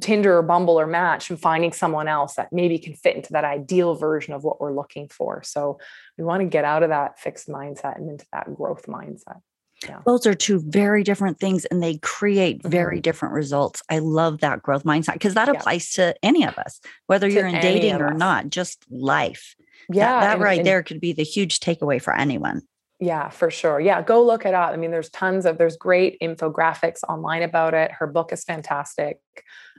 tinder 0.00 0.36
or 0.36 0.42
bumble 0.42 0.78
or 0.78 0.86
match 0.86 1.30
and 1.30 1.40
finding 1.40 1.72
someone 1.72 2.08
else 2.08 2.34
that 2.34 2.52
maybe 2.52 2.78
can 2.78 2.92
fit 2.92 3.16
into 3.16 3.32
that 3.32 3.44
ideal 3.44 3.94
version 3.94 4.34
of 4.34 4.44
what 4.44 4.60
we're 4.60 4.74
looking 4.74 5.08
for. 5.08 5.42
So 5.42 5.80
we 6.18 6.24
want 6.24 6.42
to 6.42 6.46
get 6.46 6.66
out 6.66 6.82
of 6.82 6.90
that 6.90 7.18
fixed 7.18 7.48
mindset 7.48 7.96
and 7.96 8.10
into 8.10 8.26
that 8.32 8.54
growth 8.54 8.84
mindset 8.86 9.40
yeah. 9.86 10.00
Those 10.04 10.26
are 10.26 10.34
two 10.34 10.60
very 10.66 11.04
different 11.04 11.38
things 11.38 11.64
and 11.66 11.82
they 11.82 11.98
create 11.98 12.62
very 12.64 12.96
mm-hmm. 12.96 13.02
different 13.02 13.34
results. 13.34 13.82
I 13.88 14.00
love 14.00 14.40
that 14.40 14.62
growth 14.62 14.84
mindset 14.84 15.14
because 15.14 15.34
that 15.34 15.48
yeah. 15.48 15.54
applies 15.54 15.92
to 15.92 16.16
any 16.22 16.44
of 16.44 16.58
us, 16.58 16.80
whether 17.06 17.28
to 17.28 17.34
you're 17.34 17.46
in 17.46 17.60
dating 17.60 18.00
or 18.00 18.12
us. 18.12 18.18
not, 18.18 18.50
just 18.50 18.84
life. 18.90 19.54
Yeah. 19.88 20.06
That, 20.06 20.20
that 20.20 20.32
and, 20.34 20.42
right 20.42 20.58
and, 20.58 20.66
there 20.66 20.82
could 20.82 21.00
be 21.00 21.12
the 21.12 21.22
huge 21.22 21.60
takeaway 21.60 22.02
for 22.02 22.14
anyone. 22.14 22.62
Yeah, 23.00 23.28
for 23.28 23.48
sure. 23.48 23.78
Yeah, 23.78 24.02
go 24.02 24.24
look 24.24 24.44
it 24.44 24.54
up. 24.54 24.72
I 24.72 24.76
mean, 24.76 24.90
there's 24.90 25.10
tons 25.10 25.46
of 25.46 25.56
there's 25.56 25.76
great 25.76 26.18
infographics 26.20 27.04
online 27.08 27.42
about 27.42 27.72
it. 27.72 27.92
Her 27.92 28.08
book 28.08 28.32
is 28.32 28.42
fantastic. 28.42 29.20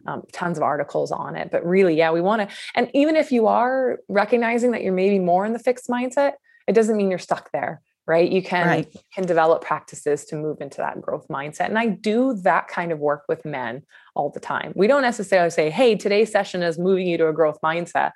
Um, 0.08 0.24
tons 0.32 0.58
of 0.58 0.64
articles 0.64 1.12
on 1.12 1.36
it. 1.36 1.52
But 1.52 1.66
really, 1.66 1.98
yeah, 1.98 2.12
we 2.12 2.22
want 2.22 2.48
to. 2.48 2.56
And 2.76 2.90
even 2.94 3.18
if 3.18 3.34
you 3.34 3.48
are 3.48 4.00
recognizing 4.08 4.72
that 4.72 4.84
you're 4.84 4.94
maybe 4.94 5.20
more 5.20 5.46
in 5.46 5.52
the 5.52 5.60
fixed 5.60 5.90
mindset, 5.90 6.34
it 6.66 6.74
doesn't 6.74 6.96
mean 6.96 7.10
you're 7.10 7.20
stuck 7.20 7.52
there, 7.52 7.82
right? 8.08 8.30
You 8.30 8.42
can 8.42 8.68
right. 8.68 8.96
can 9.14 9.26
develop 9.26 9.64
practices 9.64 10.26
to 10.26 10.36
move 10.36 10.62
into 10.62 10.78
that 10.78 11.02
growth 11.02 11.28
mindset. 11.28 11.68
And 11.68 11.78
I 11.78 11.88
do 11.88 12.34
that 12.44 12.68
kind 12.68 12.92
of 12.92 13.00
work 13.00 13.24
with 13.28 13.46
men 13.46 13.84
all 14.16 14.30
the 14.30 14.40
time. 14.40 14.74
We 14.76 14.88
don't 14.88 15.02
necessarily 15.02 15.52
say, 15.52 15.70
"Hey, 15.70 15.96
today's 15.96 16.32
session 16.32 16.64
is 16.64 16.80
moving 16.80 17.08
you 17.08 17.18
to 17.18 17.28
a 17.28 17.34
growth 17.34 17.60
mindset." 17.64 18.12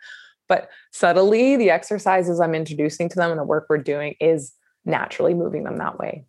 But 0.50 0.69
subtly, 0.91 1.56
the 1.56 1.69
exercises 1.69 2.39
I'm 2.39 2.56
introducing 2.56 3.10
to 3.10 3.15
them 3.15 3.32
and 3.32 3.39
the 3.39 3.46
work 3.46 3.67
we're 3.69 3.78
doing 3.78 4.15
is 4.19 4.54
naturally 4.86 5.34
moving 5.34 5.63
them 5.63 5.78
that 5.78 5.98
way. 5.98 6.26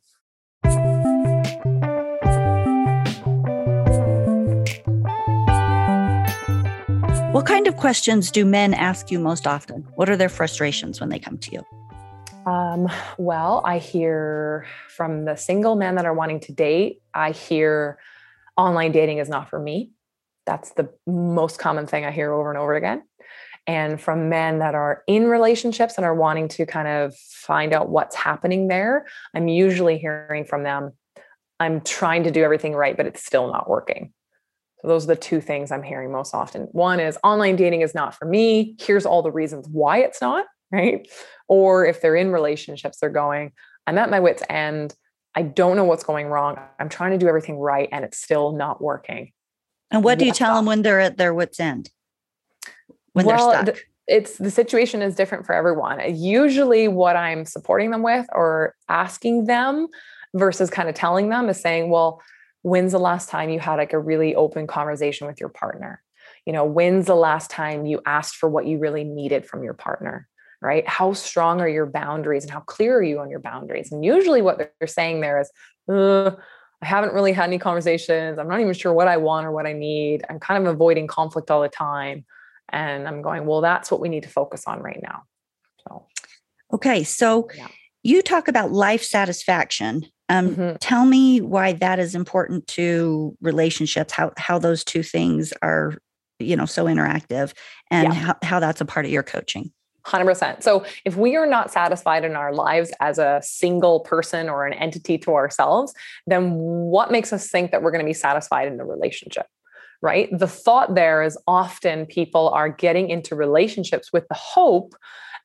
What 7.33 7.47
kind 7.47 7.67
of 7.67 7.77
questions 7.77 8.31
do 8.31 8.45
men 8.45 8.75
ask 8.75 9.11
you 9.11 9.19
most 9.19 9.45
often? 9.45 9.83
What 9.97 10.09
are 10.09 10.17
their 10.17 10.29
frustrations 10.29 11.01
when 11.01 11.09
they 11.09 11.19
come 11.19 11.37
to 11.39 11.51
you? 11.51 11.84
Um, 12.47 12.89
well, 13.17 13.63
I 13.65 13.79
hear 13.79 14.67
from 14.89 15.25
the 15.25 15.37
single 15.37 15.77
men 15.77 15.95
that 15.95 16.05
are 16.05 16.15
wanting 16.15 16.41
to 16.41 16.53
date, 16.53 17.01
I 17.15 17.31
hear 17.31 17.99
online 18.57 18.93
dating 18.93 19.19
is 19.19 19.29
not 19.29 19.49
for 19.49 19.59
me. 19.59 19.93
That's 20.47 20.71
the 20.73 20.91
most 21.07 21.59
common 21.59 21.87
thing 21.87 22.05
I 22.05 22.11
hear 22.11 22.33
over 22.33 22.51
and 22.51 22.59
over 22.59 22.75
again. 22.75 23.03
And 23.67 23.99
from 23.99 24.29
men 24.29 24.59
that 24.59 24.75
are 24.75 25.03
in 25.07 25.27
relationships 25.27 25.97
and 25.97 26.05
are 26.05 26.15
wanting 26.15 26.49
to 26.49 26.67
kind 26.67 26.87
of 26.87 27.17
find 27.17 27.73
out 27.73 27.89
what's 27.89 28.15
happening 28.15 28.69
there, 28.69 29.07
I'm 29.35 29.49
usually 29.49 29.97
hearing 29.97 30.45
from 30.45 30.65
them, 30.65 30.93
I'm 31.59 31.81
trying 31.81 32.25
to 32.25 32.31
do 32.31 32.45
everything 32.45 32.75
right, 32.75 32.97
but 32.97 33.07
it's 33.07 33.25
still 33.25 33.51
not 33.51 33.71
working. 33.71 34.13
So 34.83 34.89
those 34.89 35.05
are 35.05 35.15
the 35.15 35.17
two 35.17 35.41
things 35.41 35.73
I'm 35.73 35.83
hearing 35.83 36.13
most 36.13 36.35
often. 36.35 36.65
One 36.73 37.01
is 37.01 37.17
online 37.25 37.57
dating 37.57 37.81
is 37.81 37.95
not 37.95 38.15
for 38.15 38.27
me. 38.27 38.77
Here's 38.79 39.07
all 39.07 39.23
the 39.23 39.33
reasons 39.33 39.67
why 39.71 39.99
it's 39.99 40.21
not, 40.21 40.45
right? 40.75 41.09
Or 41.49 41.87
if 41.87 42.01
they're 42.01 42.17
in 42.17 42.31
relationships, 42.31 42.99
they're 42.99 43.11
going, 43.11 43.53
I'm 43.87 43.99
at 43.99 44.11
my 44.11 44.21
wits' 44.21 44.43
end. 44.49 44.95
I 45.35 45.43
don't 45.43 45.77
know 45.77 45.85
what's 45.85 46.05
going 46.05 46.27
wrong. 46.29 46.59
I'm 46.79 46.89
trying 46.89 47.13
to 47.13 47.19
do 47.19 47.29
everything 47.29 47.59
right 47.59 47.89
and 47.91 48.05
it's 48.05 48.19
still 48.19 48.53
not 48.53 48.81
working. 48.81 49.33
And 49.91 50.03
what 50.03 50.19
do 50.19 50.27
you 50.27 50.33
tell 50.33 50.57
them 50.57 50.67
when 50.67 50.83
they're 50.83 51.01
at 51.01 51.17
their 51.17 51.35
wits' 51.35 51.61
end? 51.61 51.91
When 53.13 53.27
well, 53.27 53.53
they're 53.53 53.75
stuck? 53.75 53.85
it's 54.07 54.37
the 54.39 54.51
situation 54.51 55.03
is 55.03 55.15
different 55.15 55.47
for 55.47 55.55
everyone. 55.55 56.01
Usually, 56.17 56.89
what 56.89 57.17
I'm 57.17 57.45
supporting 57.45 57.91
them 57.91 58.03
with 58.03 58.27
or 58.33 58.75
asking 58.89 59.45
them 59.45 59.89
versus 60.35 60.71
kind 60.71 60.89
of 60.89 60.95
telling 60.95 61.29
them 61.29 61.49
is 61.49 61.61
saying, 61.61 61.91
well, 61.91 62.21
when's 62.63 62.93
the 62.93 62.99
last 62.99 63.29
time 63.29 63.51
you 63.51 63.61
had 63.61 63.77
like 63.77 63.93
a 63.93 63.99
really 63.99 64.35
open 64.35 64.67
conversation 64.67 65.27
with 65.27 65.41
your 65.41 65.49
partner? 65.49 66.03
You 66.45 66.53
know, 66.53 66.65
when's 66.65 67.07
the 67.07 67.15
last 67.15 67.51
time 67.51 67.87
you 67.87 68.01
asked 68.05 68.37
for 68.37 68.49
what 68.49 68.67
you 68.67 68.79
really 68.79 69.05
needed 69.05 69.47
from 69.47 69.63
your 69.63 69.75
partner? 69.75 70.29
Right? 70.65 70.89
How 70.89 71.13
strong 71.13 71.61
are 71.61 71.69
your 71.69 71.85
boundaries 71.85 72.43
and 72.43 72.51
how 72.51 72.61
clear 72.61 72.97
are 72.97 73.03
you 73.03 73.21
on 73.21 73.29
your 73.29 73.41
boundaries? 73.41 73.93
And 73.93 74.03
usually, 74.03 74.41
what 74.41 74.57
they're 74.57 74.87
saying 74.87 75.21
there 75.21 75.39
is, 75.39 75.51
I 75.91 76.87
haven't 76.87 77.13
really 77.13 77.33
had 77.33 77.45
any 77.45 77.59
conversations. 77.59 78.39
I'm 78.39 78.49
not 78.49 78.61
even 78.61 78.73
sure 78.73 78.93
what 78.95 79.07
I 79.07 79.19
want 79.19 79.47
or 79.47 79.53
what 79.53 79.67
I 79.67 79.75
need. 79.75 80.25
I'm 80.31 80.41
kind 80.41 80.67
of 80.67 80.75
avoiding 80.75 81.07
conflict 81.07 81.51
all 81.51 81.61
the 81.61 81.69
time. 81.69 82.25
And 82.71 83.07
I'm 83.07 83.21
going, 83.21 83.45
well, 83.45 83.61
that's 83.61 83.91
what 83.91 84.01
we 84.01 84.09
need 84.09 84.23
to 84.23 84.29
focus 84.31 84.65
on 84.67 84.81
right 84.81 85.01
now. 85.03 85.25
So, 85.87 86.07
okay. 86.73 87.05
So, 87.05 87.51
yeah. 87.55 87.69
you 88.03 88.23
talk 88.23 88.49
about 88.49 88.73
life 88.73 89.03
satisfaction. 89.03 90.07
Um, 90.31 90.57
mm-hmm. 90.57 90.77
Tell 90.81 91.05
me 91.05 91.43
why 91.43 91.75
that 91.75 91.99
is 91.99 92.15
important 92.15 92.67
to 92.69 93.37
relationships, 93.43 94.15
how, 94.15 94.33
how 94.39 94.59
those 94.59 94.83
two 94.83 95.03
things 95.03 95.53
are, 95.61 95.99
you 96.39 96.57
know, 96.57 96.65
so 96.65 96.87
interactive 96.87 97.53
and 97.91 98.15
yeah. 98.15 98.19
how, 98.19 98.37
how 98.43 98.61
that's 98.61 98.81
a 98.81 98.87
part 98.87 99.05
of 99.05 99.13
your 99.13 99.23
coaching. 99.23 99.71
100%. 100.07 100.63
So 100.63 100.85
if 101.05 101.17
we 101.17 101.37
are 101.37 101.47
not 101.47 101.73
satisfied 101.73 102.25
in 102.25 102.37
our 102.37 102.53
lives 102.53 102.93
as 103.01 103.19
a 103.19 103.41
single 103.43 104.01
person 104.01 104.49
or 104.49 104.67
an 104.67 104.75
entity 104.75 105.19
to 105.19 105.33
ourselves, 105.35 105.95
then 106.27 106.53
what 106.55 107.11
makes 107.11 107.33
us 107.33 107.49
think 107.49 107.71
that 107.71 107.83
we're 107.83 107.91
going 107.91 108.05
to 108.05 108.09
be 108.09 108.13
satisfied 108.13 108.69
in 108.69 108.77
the 108.77 108.85
relationship? 108.85 109.47
Right? 110.03 110.29
The 110.37 110.49
thought 110.49 110.95
there 110.95 111.23
is 111.23 111.39
often 111.47 112.05
people 112.05 112.51
are 112.51 112.69
getting 112.69 113.09
into 113.09 113.35
relationships 113.35 114.13
with 114.13 114.29
the 114.29 114.35
hope 114.35 114.95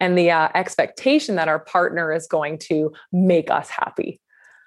and 0.01 0.17
the 0.17 0.31
uh, 0.31 0.49
expectation 0.53 1.35
that 1.35 1.47
our 1.47 1.59
partner 1.59 2.11
is 2.11 2.27
going 2.27 2.57
to 2.57 2.91
make 3.11 3.49
us 3.49 3.69
happy 3.69 4.19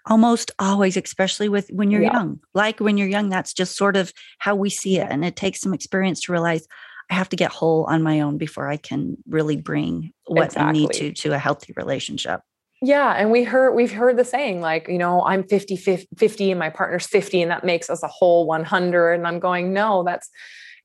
almost 0.07 0.51
always 0.59 0.97
especially 0.97 1.49
with 1.49 1.69
when 1.71 1.91
you're 1.91 2.03
yeah. 2.03 2.13
young 2.13 2.41
like 2.55 2.81
when 2.81 2.99
you're 2.99 3.09
young 3.09 3.29
that's 3.29 3.53
just 3.53 3.77
sort 3.77 3.97
of 3.97 4.13
how 4.39 4.55
we 4.55 4.69
see 4.69 4.99
it 4.99 5.07
and 5.11 5.25
it 5.25 5.37
takes 5.37 5.61
some 5.61 5.73
experience 5.73 6.21
to 6.21 6.33
realize 6.33 6.67
I 7.13 7.15
have 7.15 7.29
to 7.29 7.37
get 7.37 7.53
whole 7.53 7.85
on 7.85 8.03
my 8.03 8.21
own 8.21 8.39
before 8.39 8.69
I 8.69 8.79
can 8.79 9.19
really 9.29 9.57
bring 9.57 10.15
what 10.29 10.47
exactly. 10.47 10.69
I 10.69 10.73
need 10.73 10.93
to 10.93 11.13
to 11.13 11.35
a 11.35 11.39
healthy 11.39 11.75
relationship. 11.77 12.41
Yeah, 12.81 13.13
and 13.13 13.31
we 13.31 13.45
heard 13.45 13.75
we've 13.75 13.93
heard 13.93 14.17
the 14.17 14.25
saying 14.25 14.63
like, 14.63 14.89
you 14.89 14.97
know, 14.97 15.23
I'm 15.23 15.45
50 15.45 15.77
50 15.77 16.51
and 16.51 16.59
my 16.59 16.71
partner's 16.71 17.07
50 17.07 17.43
and 17.43 17.51
that 17.51 17.65
makes 17.65 17.91
us 17.91 18.03
a 18.03 18.09
whole 18.09 18.47
100 18.47 19.13
and 19.13 19.27
I'm 19.27 19.41
going, 19.41 19.75
no, 19.75 20.05
that's 20.05 20.31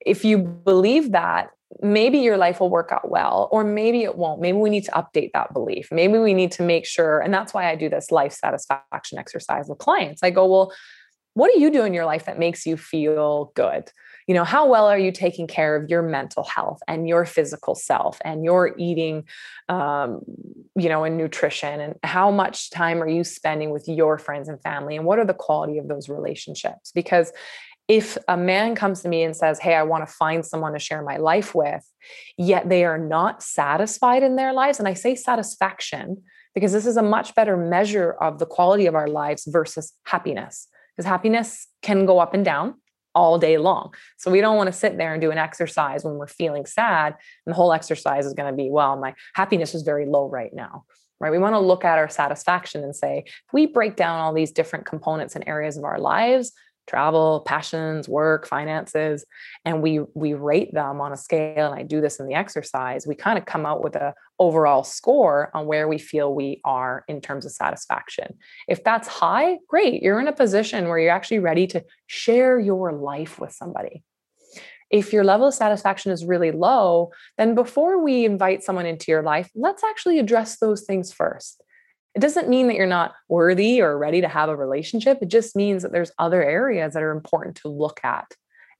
if 0.05 0.25
you 0.25 0.37
believe 0.37 1.13
that, 1.13 1.51
maybe 1.81 2.17
your 2.17 2.35
life 2.35 2.59
will 2.59 2.69
work 2.69 2.91
out 2.91 3.09
well 3.09 3.47
or 3.53 3.63
maybe 3.63 4.03
it 4.03 4.17
won't. 4.17 4.41
Maybe 4.41 4.57
we 4.57 4.69
need 4.69 4.83
to 4.83 4.91
update 4.91 5.31
that 5.33 5.53
belief. 5.53 5.87
Maybe 5.91 6.19
we 6.19 6.33
need 6.33 6.51
to 6.53 6.61
make 6.61 6.85
sure 6.85 7.21
and 7.21 7.33
that's 7.33 7.53
why 7.53 7.71
I 7.71 7.75
do 7.75 7.87
this 7.87 8.11
life 8.11 8.33
satisfaction 8.33 9.17
exercise 9.17 9.69
with 9.69 9.77
clients. 9.77 10.23
I 10.23 10.31
go, 10.31 10.45
well, 10.45 10.73
what 11.35 11.53
do 11.53 11.61
you 11.61 11.71
do 11.71 11.85
in 11.85 11.93
your 11.93 12.05
life 12.05 12.25
that 12.25 12.37
makes 12.37 12.65
you 12.65 12.75
feel 12.75 13.53
good? 13.55 13.89
You 14.27 14.33
know 14.33 14.43
how 14.43 14.67
well 14.67 14.87
are 14.87 14.99
you 14.99 15.11
taking 15.11 15.47
care 15.47 15.75
of 15.75 15.89
your 15.89 16.01
mental 16.01 16.43
health 16.43 16.79
and 16.87 17.07
your 17.07 17.25
physical 17.25 17.75
self 17.75 18.19
and 18.23 18.43
your 18.43 18.75
eating 18.77 19.23
um, 19.69 20.21
you 20.75 20.89
know 20.89 21.03
and 21.03 21.17
nutrition? 21.17 21.79
And 21.79 21.95
how 22.03 22.29
much 22.31 22.69
time 22.69 23.01
are 23.01 23.07
you 23.07 23.23
spending 23.23 23.71
with 23.71 23.87
your 23.87 24.17
friends 24.17 24.49
and 24.49 24.61
family? 24.61 24.95
And 24.95 25.05
what 25.05 25.19
are 25.19 25.25
the 25.25 25.33
quality 25.33 25.77
of 25.77 25.87
those 25.87 26.09
relationships? 26.09 26.91
Because 26.93 27.31
if 27.87 28.17
a 28.27 28.35
man 28.35 28.75
comes 28.75 29.01
to 29.01 29.07
me 29.07 29.23
and 29.23 29.33
says 29.33 29.59
hey 29.59 29.73
i 29.73 29.81
want 29.81 30.05
to 30.05 30.13
find 30.13 30.45
someone 30.45 30.73
to 30.73 30.79
share 30.79 31.01
my 31.03 31.15
life 31.15 31.55
with 31.55 31.89
yet 32.37 32.67
they 32.67 32.83
are 32.83 32.97
not 32.97 33.41
satisfied 33.41 34.23
in 34.23 34.35
their 34.35 34.51
lives 34.51 34.77
and 34.77 34.89
i 34.89 34.93
say 34.93 35.15
satisfaction 35.15 36.21
because 36.57 36.71
this 36.71 36.87
is 36.87 36.97
a 36.97 37.03
much 37.03 37.35
better 37.35 37.55
measure 37.55 38.13
of 38.13 38.39
the 38.39 38.45
quality 38.47 38.87
of 38.87 38.95
our 38.95 39.07
lives 39.07 39.45
versus 39.45 39.93
happiness. 40.07 40.67
Because 40.95 41.07
happiness 41.07 41.67
can 41.83 42.07
go 42.07 42.17
up 42.17 42.33
and 42.33 42.43
down 42.43 42.73
all 43.17 43.39
day 43.39 43.57
long. 43.57 43.93
So 44.17 44.29
we 44.29 44.41
don't 44.41 44.57
want 44.57 44.67
to 44.67 44.79
sit 44.83 44.95
there 44.95 45.11
and 45.11 45.19
do 45.19 45.31
an 45.31 45.39
exercise 45.39 46.03
when 46.03 46.17
we're 46.17 46.27
feeling 46.27 46.67
sad. 46.67 47.15
And 47.45 47.51
the 47.51 47.55
whole 47.55 47.73
exercise 47.73 48.27
is 48.27 48.33
going 48.33 48.51
to 48.51 48.55
be, 48.55 48.69
well, 48.69 48.95
my 48.95 49.15
happiness 49.33 49.73
is 49.73 49.81
very 49.81 50.05
low 50.05 50.29
right 50.29 50.53
now. 50.53 50.85
Right. 51.19 51.31
We 51.31 51.39
want 51.39 51.55
to 51.55 51.59
look 51.59 51.83
at 51.83 51.97
our 51.97 52.09
satisfaction 52.09 52.83
and 52.83 52.95
say, 52.95 53.23
if 53.25 53.51
we 53.51 53.65
break 53.65 53.95
down 53.95 54.19
all 54.19 54.35
these 54.35 54.51
different 54.51 54.85
components 54.85 55.33
and 55.35 55.43
areas 55.47 55.75
of 55.75 55.83
our 55.83 55.99
lives, 55.99 56.51
travel, 56.85 57.41
passions, 57.43 58.07
work, 58.07 58.47
finances, 58.47 59.25
and 59.65 59.81
we 59.81 60.01
we 60.13 60.35
rate 60.35 60.75
them 60.75 61.01
on 61.01 61.11
a 61.11 61.17
scale. 61.17 61.71
And 61.71 61.79
I 61.79 61.81
do 61.81 62.01
this 62.01 62.19
in 62.19 62.27
the 62.27 62.35
exercise. 62.35 63.07
We 63.07 63.15
kind 63.15 63.39
of 63.39 63.45
come 63.45 63.65
out 63.65 63.83
with 63.83 63.95
a 63.95 64.13
overall 64.39 64.83
score 64.83 65.49
on 65.53 65.65
where 65.65 65.87
we 65.87 65.97
feel 65.97 66.33
we 66.33 66.61
are 66.63 67.03
in 67.07 67.21
terms 67.21 67.45
of 67.45 67.51
satisfaction. 67.51 68.37
If 68.67 68.83
that's 68.83 69.07
high, 69.07 69.57
great. 69.67 70.01
You're 70.01 70.19
in 70.19 70.27
a 70.27 70.33
position 70.33 70.87
where 70.87 70.99
you're 70.99 71.11
actually 71.11 71.39
ready 71.39 71.67
to 71.67 71.83
share 72.05 72.59
your 72.59 72.93
life 72.93 73.39
with 73.39 73.51
somebody. 73.51 74.03
If 74.89 75.11
your 75.11 75.23
level 75.23 75.47
of 75.47 75.53
satisfaction 75.53 76.11
is 76.11 76.25
really 76.25 76.51
low, 76.51 77.11
then 77.37 77.55
before 77.55 78.01
we 78.01 78.25
invite 78.25 78.63
someone 78.63 78.85
into 78.85 79.11
your 79.11 79.23
life, 79.23 79.49
let's 79.53 79.83
actually 79.83 80.19
address 80.19 80.59
those 80.59 80.83
things 80.83 81.11
first. 81.11 81.61
It 82.15 82.19
doesn't 82.19 82.49
mean 82.49 82.67
that 82.67 82.75
you're 82.75 82.87
not 82.87 83.13
worthy 83.27 83.81
or 83.81 83.97
ready 83.97 84.21
to 84.21 84.27
have 84.27 84.49
a 84.49 84.55
relationship. 84.55 85.19
It 85.21 85.27
just 85.27 85.55
means 85.55 85.83
that 85.83 85.91
there's 85.91 86.11
other 86.17 86.41
areas 86.41 86.93
that 86.93 87.03
are 87.03 87.11
important 87.11 87.57
to 87.57 87.67
look 87.67 87.99
at 88.03 88.31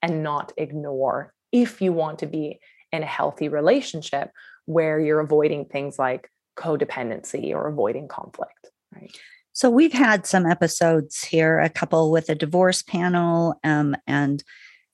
and 0.02 0.24
not 0.24 0.54
ignore 0.58 1.34
if 1.52 1.82
you 1.82 1.92
want 1.92 2.20
to 2.20 2.26
be 2.26 2.60
in 2.92 3.04
a 3.04 3.08
healthy 3.08 3.50
relationship 3.50 4.32
where 4.68 5.00
you're 5.00 5.20
avoiding 5.20 5.66
things 5.66 5.98
like 5.98 6.30
codependency 6.56 7.52
or 7.52 7.68
avoiding 7.68 8.08
conflict, 8.08 8.70
right? 8.94 9.12
So 9.54 9.72
we've 9.72 9.94
had 9.94 10.28
some 10.28 10.46
episodes 10.46 11.24
here, 11.24 11.60
a 11.60 11.70
couple 11.70 12.12
with 12.12 12.30
a 12.30 12.36
divorce 12.36 12.84
panel 12.84 13.60
um, 13.64 13.96
and 14.06 14.44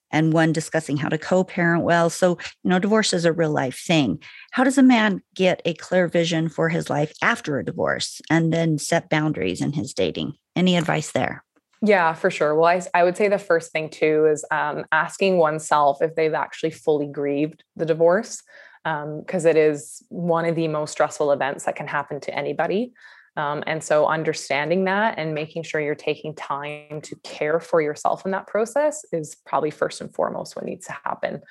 and 0.10 0.32
one 0.32 0.54
discussing 0.54 0.96
how 0.96 1.10
to 1.10 1.18
co-parent 1.18 1.84
well. 1.84 2.10
So, 2.10 2.38
you 2.64 2.70
know, 2.70 2.78
divorce 2.78 3.14
is 3.14 3.26
a 3.26 3.34
real 3.34 3.52
life 3.52 3.82
thing. 3.86 4.22
How 4.52 4.64
does 4.64 4.78
a 4.78 4.84
man 4.84 5.24
get 5.36 5.62
a 5.66 5.74
clear 5.74 6.08
vision 6.08 6.50
for 6.50 6.70
his 6.70 6.90
life 6.90 7.12
after 7.22 7.58
a 7.58 7.66
divorce 7.66 8.22
and 8.30 8.54
then 8.54 8.78
set 8.78 9.10
boundaries 9.10 9.60
in 9.60 9.74
his 9.74 9.92
dating? 9.94 10.34
Any 10.56 10.78
advice 10.78 11.12
there? 11.12 11.44
Yeah, 11.82 12.14
for 12.14 12.32
sure. 12.32 12.56
Well, 12.56 12.70
I, 12.70 12.82
I 12.94 13.04
would 13.04 13.18
say 13.18 13.28
the 13.28 13.38
first 13.38 13.74
thing 13.74 13.90
too 13.90 14.28
is 14.32 14.46
um, 14.52 14.86
asking 14.94 15.38
oneself 15.38 16.02
if 16.02 16.16
they've 16.16 16.34
actually 16.34 16.72
fully 16.72 17.08
grieved 17.08 17.66
the 17.76 17.86
divorce, 17.86 18.42
because 18.84 19.46
um, 19.46 19.50
it 19.50 19.56
is 19.56 20.04
one 20.10 20.46
of 20.46 20.56
the 20.56 20.67
most 20.67 20.91
stressful 20.91 21.32
events 21.32 21.65
that 21.65 21.76
can 21.76 21.88
happen 21.88 22.19
to 22.22 22.36
anybody. 22.38 22.93
Um, 23.36 23.63
and 23.65 23.84
so 23.84 24.06
understanding 24.08 24.84
that 24.86 25.17
and 25.17 25.34
making 25.34 25.63
sure 25.63 25.82
you're 25.82 25.96
taking 25.96 26.36
time 26.36 27.02
to 27.02 27.15
care 27.24 27.60
for 27.60 27.82
yourself 27.82 28.26
in 28.26 28.32
that 28.32 28.48
process 28.48 29.04
is 29.12 29.36
probably 29.46 29.72
first 29.72 30.02
and 30.02 30.13
foremost 30.13 30.56
what 30.56 30.65
needs 30.65 30.86
to 30.88 30.96
happen. 31.04 31.41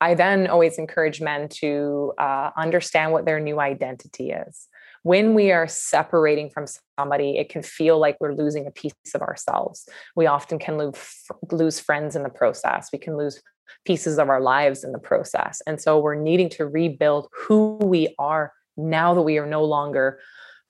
I 0.00 0.14
then 0.14 0.46
always 0.46 0.78
encourage 0.78 1.20
men 1.20 1.48
to 1.60 2.12
uh, 2.18 2.50
understand 2.56 3.12
what 3.12 3.24
their 3.24 3.40
new 3.40 3.60
identity 3.60 4.30
is. 4.30 4.68
When 5.08 5.32
we 5.32 5.52
are 5.52 5.66
separating 5.66 6.50
from 6.50 6.66
somebody, 6.98 7.38
it 7.38 7.48
can 7.48 7.62
feel 7.62 7.98
like 7.98 8.18
we're 8.20 8.34
losing 8.34 8.66
a 8.66 8.70
piece 8.70 8.92
of 9.14 9.22
ourselves. 9.22 9.88
We 10.14 10.26
often 10.26 10.58
can 10.58 10.76
lose, 10.76 10.98
lose 11.50 11.80
friends 11.80 12.14
in 12.14 12.24
the 12.24 12.28
process. 12.28 12.90
We 12.92 12.98
can 12.98 13.16
lose 13.16 13.40
pieces 13.86 14.18
of 14.18 14.28
our 14.28 14.42
lives 14.42 14.84
in 14.84 14.92
the 14.92 14.98
process. 14.98 15.62
And 15.66 15.80
so 15.80 15.98
we're 15.98 16.14
needing 16.14 16.50
to 16.50 16.66
rebuild 16.66 17.28
who 17.32 17.78
we 17.82 18.14
are 18.18 18.52
now 18.76 19.14
that 19.14 19.22
we 19.22 19.38
are 19.38 19.46
no 19.46 19.64
longer 19.64 20.20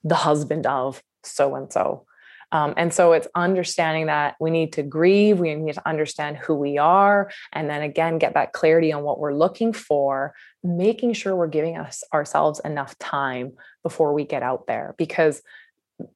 the 0.04 0.14
husband 0.14 0.68
of 0.68 1.02
so 1.24 1.56
and 1.56 1.72
so. 1.72 2.06
Um, 2.50 2.74
and 2.76 2.92
so 2.92 3.12
it's 3.12 3.28
understanding 3.34 4.06
that 4.06 4.36
we 4.40 4.50
need 4.50 4.72
to 4.74 4.82
grieve, 4.82 5.38
we 5.38 5.54
need 5.54 5.74
to 5.74 5.88
understand 5.88 6.38
who 6.38 6.54
we 6.54 6.78
are, 6.78 7.30
and 7.52 7.68
then 7.68 7.82
again, 7.82 8.18
get 8.18 8.34
that 8.34 8.52
clarity 8.52 8.92
on 8.92 9.02
what 9.02 9.18
we're 9.18 9.34
looking 9.34 9.72
for, 9.72 10.34
making 10.62 11.12
sure 11.12 11.36
we're 11.36 11.46
giving 11.46 11.76
us 11.76 12.02
ourselves 12.14 12.60
enough 12.64 12.98
time 12.98 13.52
before 13.82 14.14
we 14.14 14.24
get 14.24 14.42
out 14.42 14.66
there. 14.66 14.94
Because 14.96 15.42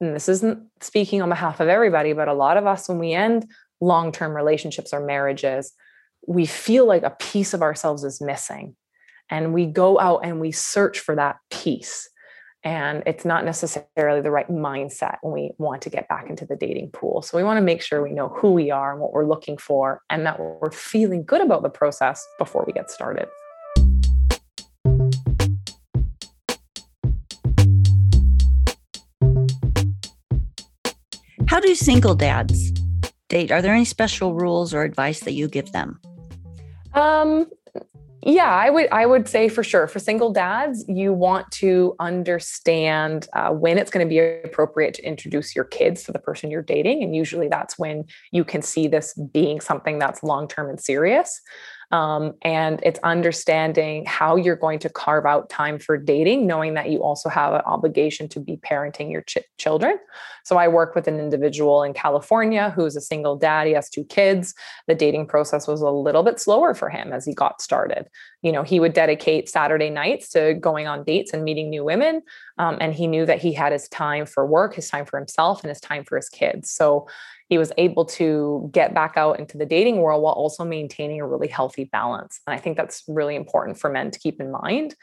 this 0.00 0.28
isn't 0.28 0.62
speaking 0.80 1.20
on 1.20 1.28
behalf 1.28 1.60
of 1.60 1.68
everybody, 1.68 2.12
but 2.12 2.28
a 2.28 2.34
lot 2.34 2.56
of 2.56 2.66
us, 2.66 2.88
when 2.88 2.98
we 2.98 3.12
end 3.12 3.46
long 3.80 4.12
term 4.12 4.34
relationships 4.34 4.92
or 4.92 5.04
marriages, 5.04 5.72
we 6.26 6.46
feel 6.46 6.86
like 6.86 7.02
a 7.02 7.10
piece 7.10 7.52
of 7.52 7.62
ourselves 7.62 8.04
is 8.04 8.20
missing. 8.20 8.76
And 9.28 9.52
we 9.52 9.66
go 9.66 9.98
out 9.98 10.20
and 10.24 10.40
we 10.40 10.52
search 10.52 10.98
for 10.98 11.16
that 11.16 11.36
piece 11.50 12.08
and 12.64 13.02
it's 13.06 13.24
not 13.24 13.44
necessarily 13.44 14.20
the 14.20 14.30
right 14.30 14.48
mindset 14.48 15.16
when 15.22 15.32
we 15.32 15.50
want 15.58 15.82
to 15.82 15.90
get 15.90 16.08
back 16.08 16.30
into 16.30 16.46
the 16.46 16.54
dating 16.54 16.90
pool. 16.90 17.22
So 17.22 17.36
we 17.36 17.42
want 17.42 17.56
to 17.56 17.62
make 17.62 17.82
sure 17.82 18.02
we 18.02 18.12
know 18.12 18.28
who 18.28 18.52
we 18.52 18.70
are 18.70 18.92
and 18.92 19.00
what 19.00 19.12
we're 19.12 19.26
looking 19.26 19.58
for 19.58 20.00
and 20.10 20.24
that 20.26 20.38
we're 20.38 20.70
feeling 20.70 21.24
good 21.24 21.40
about 21.40 21.62
the 21.62 21.70
process 21.70 22.24
before 22.38 22.64
we 22.66 22.72
get 22.72 22.90
started. 22.90 23.26
How 31.48 31.60
do 31.60 31.74
single 31.74 32.14
dads 32.14 32.72
date? 33.28 33.50
Are 33.50 33.60
there 33.60 33.74
any 33.74 33.84
special 33.84 34.34
rules 34.34 34.72
or 34.72 34.84
advice 34.84 35.20
that 35.20 35.32
you 35.32 35.48
give 35.48 35.72
them? 35.72 36.00
Um, 36.94 37.46
yeah, 38.24 38.50
I 38.50 38.70
would 38.70 38.88
I 38.92 39.04
would 39.04 39.28
say 39.28 39.48
for 39.48 39.64
sure 39.64 39.88
for 39.88 39.98
single 39.98 40.32
dads, 40.32 40.84
you 40.88 41.12
want 41.12 41.50
to 41.52 41.96
understand 41.98 43.26
uh, 43.32 43.50
when 43.50 43.78
it's 43.78 43.90
going 43.90 44.06
to 44.06 44.08
be 44.08 44.18
appropriate 44.18 44.94
to 44.94 45.02
introduce 45.04 45.56
your 45.56 45.64
kids 45.64 46.04
to 46.04 46.12
the 46.12 46.20
person 46.20 46.50
you're 46.50 46.62
dating, 46.62 47.02
and 47.02 47.16
usually 47.16 47.48
that's 47.48 47.78
when 47.78 48.04
you 48.30 48.44
can 48.44 48.62
see 48.62 48.86
this 48.86 49.14
being 49.32 49.60
something 49.60 49.98
that's 49.98 50.22
long 50.22 50.46
term 50.46 50.70
and 50.70 50.80
serious. 50.80 51.40
Um, 51.92 52.32
and 52.40 52.80
it's 52.82 52.98
understanding 53.04 54.06
how 54.06 54.36
you're 54.36 54.56
going 54.56 54.78
to 54.78 54.88
carve 54.88 55.26
out 55.26 55.50
time 55.50 55.78
for 55.78 55.98
dating, 55.98 56.46
knowing 56.46 56.72
that 56.74 56.88
you 56.90 57.02
also 57.02 57.28
have 57.28 57.52
an 57.52 57.60
obligation 57.66 58.28
to 58.30 58.40
be 58.40 58.56
parenting 58.56 59.12
your 59.12 59.20
ch- 59.22 59.38
children. 59.58 59.98
So 60.44 60.56
I 60.56 60.68
work 60.68 60.94
with 60.94 61.06
an 61.06 61.20
individual 61.20 61.82
in 61.82 61.92
California 61.92 62.70
who's 62.70 62.96
a 62.96 63.00
single 63.00 63.36
dad. 63.36 63.66
He 63.66 63.74
has 63.74 63.90
two 63.90 64.04
kids. 64.04 64.54
The 64.88 64.94
dating 64.94 65.26
process 65.26 65.68
was 65.68 65.82
a 65.82 65.90
little 65.90 66.22
bit 66.22 66.40
slower 66.40 66.72
for 66.72 66.88
him 66.88 67.12
as 67.12 67.26
he 67.26 67.34
got 67.34 67.60
started. 67.60 68.08
You 68.40 68.52
know, 68.52 68.62
he 68.62 68.80
would 68.80 68.94
dedicate 68.94 69.50
Saturday 69.50 69.90
nights 69.90 70.30
to 70.30 70.54
going 70.54 70.86
on 70.86 71.04
dates 71.04 71.32
and 71.34 71.44
meeting 71.44 71.68
new 71.68 71.84
women. 71.84 72.22
Um, 72.56 72.78
and 72.80 72.94
he 72.94 73.06
knew 73.06 73.26
that 73.26 73.40
he 73.40 73.52
had 73.52 73.72
his 73.72 73.86
time 73.88 74.24
for 74.24 74.46
work, 74.46 74.74
his 74.74 74.88
time 74.88 75.04
for 75.04 75.18
himself, 75.18 75.62
and 75.62 75.68
his 75.68 75.80
time 75.80 76.04
for 76.04 76.16
his 76.16 76.30
kids. 76.30 76.70
So 76.70 77.06
he 77.52 77.58
was 77.58 77.70
able 77.76 78.06
to 78.06 78.70
get 78.72 78.94
back 78.94 79.18
out 79.18 79.38
into 79.38 79.58
the 79.58 79.66
dating 79.66 79.98
world 79.98 80.22
while 80.22 80.32
also 80.32 80.64
maintaining 80.64 81.20
a 81.20 81.26
really 81.26 81.48
healthy 81.48 81.84
balance. 81.84 82.40
And 82.46 82.54
I 82.54 82.58
think 82.58 82.78
that's 82.78 83.02
really 83.06 83.36
important 83.36 83.78
for 83.78 83.90
men 83.90 84.10
to 84.10 84.18
keep 84.18 84.40
in 84.40 84.50
mind 84.50 84.94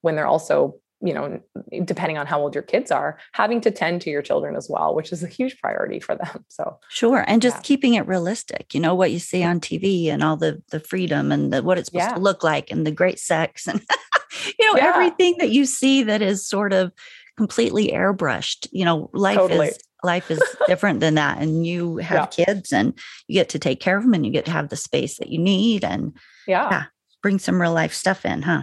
when 0.00 0.16
they're 0.16 0.26
also, 0.26 0.80
you 1.00 1.14
know, 1.14 1.40
depending 1.84 2.18
on 2.18 2.26
how 2.26 2.40
old 2.40 2.56
your 2.56 2.64
kids 2.64 2.90
are, 2.90 3.20
having 3.34 3.60
to 3.60 3.70
tend 3.70 4.00
to 4.00 4.10
your 4.10 4.20
children 4.20 4.56
as 4.56 4.68
well, 4.68 4.96
which 4.96 5.12
is 5.12 5.22
a 5.22 5.28
huge 5.28 5.60
priority 5.60 6.00
for 6.00 6.16
them. 6.16 6.44
So 6.48 6.80
sure. 6.88 7.24
And 7.28 7.40
just 7.40 7.58
yeah. 7.58 7.62
keeping 7.62 7.94
it 7.94 8.08
realistic, 8.08 8.74
you 8.74 8.80
know, 8.80 8.96
what 8.96 9.12
you 9.12 9.20
see 9.20 9.44
on 9.44 9.60
TV 9.60 10.08
and 10.08 10.24
all 10.24 10.36
the 10.36 10.60
the 10.72 10.80
freedom 10.80 11.30
and 11.30 11.52
the 11.52 11.62
what 11.62 11.78
it's 11.78 11.86
supposed 11.86 12.08
yeah. 12.08 12.14
to 12.14 12.20
look 12.20 12.42
like 12.42 12.72
and 12.72 12.84
the 12.84 12.90
great 12.90 13.20
sex 13.20 13.68
and 13.68 13.80
you 14.58 14.66
know, 14.66 14.76
yeah. 14.76 14.88
everything 14.88 15.36
that 15.38 15.50
you 15.50 15.66
see 15.66 16.02
that 16.02 16.20
is 16.20 16.44
sort 16.44 16.72
of 16.72 16.90
completely 17.36 17.92
airbrushed. 17.92 18.66
You 18.72 18.86
know, 18.86 19.08
life 19.12 19.36
totally. 19.36 19.68
is 19.68 19.78
life 20.02 20.30
is 20.30 20.42
different 20.66 21.00
than 21.00 21.14
that 21.14 21.38
and 21.38 21.66
you 21.66 21.98
have 21.98 22.28
yeah. 22.36 22.44
kids 22.44 22.72
and 22.72 22.98
you 23.28 23.34
get 23.34 23.48
to 23.48 23.58
take 23.58 23.80
care 23.80 23.96
of 23.96 24.02
them 24.02 24.14
and 24.14 24.26
you 24.26 24.32
get 24.32 24.44
to 24.44 24.50
have 24.50 24.68
the 24.68 24.76
space 24.76 25.18
that 25.18 25.28
you 25.28 25.38
need 25.38 25.84
and 25.84 26.16
yeah. 26.46 26.68
yeah 26.70 26.84
bring 27.22 27.38
some 27.38 27.60
real 27.60 27.72
life 27.72 27.94
stuff 27.94 28.24
in 28.24 28.42
huh 28.42 28.62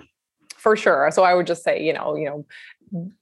for 0.55 0.75
sure 0.75 1.09
so 1.11 1.23
i 1.23 1.33
would 1.33 1.47
just 1.47 1.63
say 1.63 1.81
you 1.81 1.93
know 1.93 2.15
you 2.15 2.25
know 2.25 2.45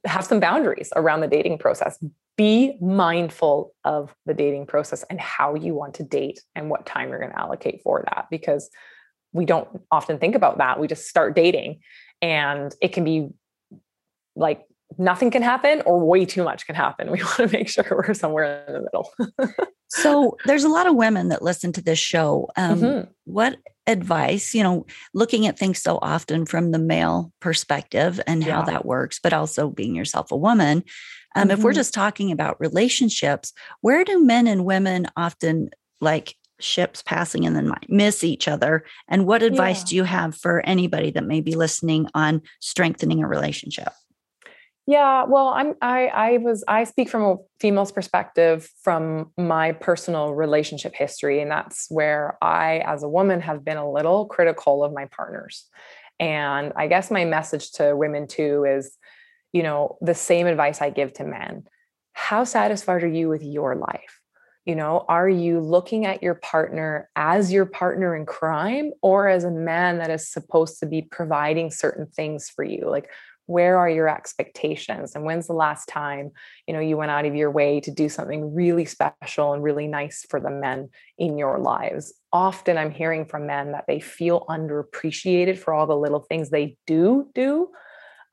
have 0.06 0.26
some 0.26 0.40
boundaries 0.40 0.92
around 0.96 1.22
the 1.22 1.28
dating 1.28 1.58
process 1.58 2.00
be 2.38 2.78
mindful 2.80 3.74
of 3.84 4.14
the 4.28 4.34
dating 4.34 4.66
process 4.68 5.04
and 5.10 5.20
how 5.20 5.56
you 5.56 5.74
want 5.74 5.96
to 5.96 6.04
date 6.04 6.40
and 6.56 6.70
what 6.70 6.86
time 6.86 7.10
you're 7.10 7.20
going 7.20 7.32
to 7.32 7.40
allocate 7.40 7.82
for 7.84 8.04
that 8.06 8.28
because 8.30 8.70
we 9.34 9.44
don't 9.44 9.68
often 9.92 10.20
think 10.20 10.36
about 10.36 10.60
that 10.60 10.80
we 10.80 10.88
just 10.88 11.08
start 11.08 11.36
dating 11.36 11.80
and 12.22 12.76
it 12.82 12.94
can 12.94 13.04
be 13.04 13.28
like 14.36 14.66
nothing 14.98 15.32
can 15.32 15.42
happen 15.42 15.82
or 15.86 16.06
way 16.06 16.26
too 16.26 16.44
much 16.44 16.66
can 16.66 16.76
happen. 16.76 17.12
We 17.18 17.24
want 17.24 17.38
to 17.38 17.48
make 17.48 17.70
sure 17.70 17.86
we're 17.90 18.14
somewhere 18.14 18.64
in 18.68 18.74
the 18.74 18.82
middle. 18.82 19.12
so 19.88 20.38
there's 20.46 20.64
a 20.64 20.70
lot 20.70 20.88
of 20.88 20.96
women 20.96 21.30
that 21.30 21.42
listen 21.42 21.72
to 21.74 21.82
this 21.82 22.00
show. 22.00 22.50
Um, 22.56 22.80
mm-hmm. 22.80 23.10
What 23.26 23.58
advice, 23.88 24.54
you 24.54 24.64
know, 24.64 24.86
looking 25.14 25.48
at 25.48 25.58
things 25.58 25.82
so 25.82 25.98
often 26.02 26.46
from 26.46 26.72
the 26.72 26.80
male 26.80 27.32
perspective 27.40 28.20
and 28.28 28.44
yeah. 28.44 28.56
how 28.56 28.62
that 28.64 28.86
works, 28.86 29.20
but 29.22 29.34
also 29.34 29.70
being 29.70 29.96
yourself 29.96 30.32
a 30.32 30.38
woman. 30.38 30.84
Um, 31.36 31.44
mm-hmm. 31.44 31.52
If 31.52 31.60
we're 31.60 31.72
mm-hmm. 31.72 31.76
just 31.78 31.94
talking 31.94 32.32
about 32.32 32.60
relationships, 32.60 33.54
where 33.82 34.04
do 34.04 34.24
men 34.24 34.48
and 34.48 34.66
women 34.66 35.08
often 35.16 35.70
like 36.02 36.36
ships 36.60 37.02
passing 37.04 37.46
and 37.46 37.56
then 37.56 37.68
might 37.68 37.90
miss 37.90 38.24
each 38.24 38.48
other? 38.48 38.84
And 39.08 39.26
what 39.26 39.44
advice 39.44 39.80
yeah. 39.80 39.86
do 39.86 39.96
you 39.98 40.04
have 40.04 40.36
for 40.36 40.66
anybody 40.66 41.12
that 41.12 41.26
may 41.26 41.42
be 41.42 41.56
listening 41.56 42.08
on 42.14 42.42
strengthening 42.60 43.24
a 43.24 43.28
relationship? 43.28 43.94
Yeah, 44.88 45.26
well, 45.26 45.50
I'm 45.50 45.76
I 45.82 46.08
I 46.08 46.38
was 46.38 46.64
I 46.68 46.86
speak 46.86 47.10
from 47.10 47.24
a 47.24 47.36
female's 47.60 47.92
perspective 47.92 48.70
from 48.84 49.32
my 49.38 49.74
personal 49.74 50.34
relationship 50.34 50.96
history 50.96 51.42
and 51.42 51.52
that's 51.52 51.88
where 51.90 52.38
I 52.42 52.80
as 52.86 53.04
a 53.04 53.10
woman 53.10 53.42
have 53.42 53.66
been 53.66 53.78
a 53.78 53.92
little 53.92 54.26
critical 54.28 54.84
of 54.84 54.94
my 54.94 55.06
partners. 55.06 55.66
And 56.20 56.72
I 56.76 56.88
guess 56.88 57.12
my 57.12 57.26
message 57.26 57.72
to 57.74 57.96
women 57.96 58.28
too 58.28 58.66
is 58.66 58.98
you 59.54 59.64
know, 59.64 59.98
the 60.02 60.14
same 60.14 60.48
advice 60.48 60.82
I 60.82 60.90
give 60.90 61.14
to 61.14 61.24
men. 61.24 61.64
How 62.14 62.44
satisfied 62.44 63.04
are 63.04 63.08
you 63.08 63.30
with 63.30 63.44
your 63.44 63.76
life? 63.76 64.22
You 64.66 64.76
know, 64.76 65.06
are 65.08 65.30
you 65.30 65.62
looking 65.62 66.06
at 66.06 66.22
your 66.22 66.36
partner 66.36 67.10
as 67.16 67.54
your 67.54 67.66
partner 67.66 68.16
in 68.16 68.26
crime 68.26 68.92
or 69.02 69.30
as 69.30 69.46
a 69.46 69.52
man 69.52 70.00
that 70.00 70.12
is 70.12 70.30
supposed 70.30 70.80
to 70.82 70.86
be 70.86 71.02
providing 71.02 71.72
certain 71.72 72.06
things 72.08 72.50
for 72.50 72.66
you? 72.66 72.90
Like 72.90 73.10
where 73.48 73.78
are 73.78 73.90
your 73.90 74.08
expectations? 74.08 75.16
And 75.16 75.26
when's 75.26 75.48
the 75.48 75.54
last 75.54 75.88
time 75.88 76.32
you 76.68 76.74
know 76.74 76.80
you 76.80 76.98
went 76.98 77.12
out 77.12 77.26
of 77.26 77.36
your 77.36 77.52
way 77.52 77.80
to 77.82 77.92
do 77.92 78.08
something 78.08 78.54
really 78.54 78.86
special 78.86 79.54
and 79.54 79.64
really 79.64 79.88
nice 79.88 80.26
for 80.30 80.40
the 80.40 80.52
men 80.52 80.90
in 81.18 81.38
your 81.38 81.58
lives? 81.58 82.14
Often 82.32 82.78
i'm 82.78 82.92
hearing 82.92 83.26
from 83.26 83.48
men 83.48 83.72
that 83.72 83.86
they 83.88 84.00
feel 84.00 84.46
underappreciated 84.50 85.58
for 85.58 85.74
all 85.74 85.88
the 85.88 85.96
little 85.96 86.20
things 86.20 86.50
they 86.50 86.76
do 86.86 87.30
do 87.34 87.70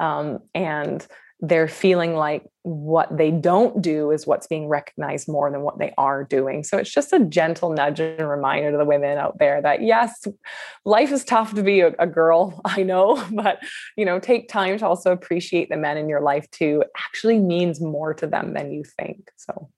um, 0.01 0.41
and 0.55 1.07
they're 1.41 1.69
feeling 1.69 2.15
like 2.15 2.47
what 2.63 3.15
they 3.15 3.31
don't 3.31 3.83
do 3.83 4.11
is 4.11 4.27
what's 4.27 4.47
being 4.47 4.69
recognized 4.69 5.29
more 5.29 5.51
than 5.51 5.61
what 5.61 5.79
they 5.79 5.93
are 5.99 6.25
doing. 6.25 6.65
So 6.65 6.79
it's 6.79 6.93
just 6.93 7.13
a 7.13 7.21
gentle 7.21 7.71
nudge 7.71 8.01
and 8.01 8.29
reminder 8.29 8.71
to 8.71 8.79
the 8.79 8.85
women 8.85 9.19
out 9.19 9.39
there 9.39 9.61
that 9.61 9.83
yes, 9.83 10.27
life 10.85 11.13
is 11.13 11.25
tough 11.25 11.55
to 11.55 11.63
be 11.63 11.81
a, 11.81 11.93
a 11.99 12.07
girl, 12.07 12.61
I 12.65 12.83
know, 12.83 13.23
but 13.33 13.59
you 13.97 14.05
know, 14.05 14.19
take 14.19 14.49
time 14.49 14.79
to 14.79 14.87
also 14.87 15.13
appreciate 15.13 15.69
the 15.69 15.77
men 15.77 15.99
in 15.99 16.09
your 16.09 16.21
life 16.21 16.51
too. 16.51 16.83
It 16.83 16.91
actually 16.97 17.39
means 17.39 17.81
more 17.81 18.15
to 18.15 18.27
them 18.27 18.55
than 18.55 18.73
you 18.73 18.85
think. 18.85 19.31
So 19.37 19.71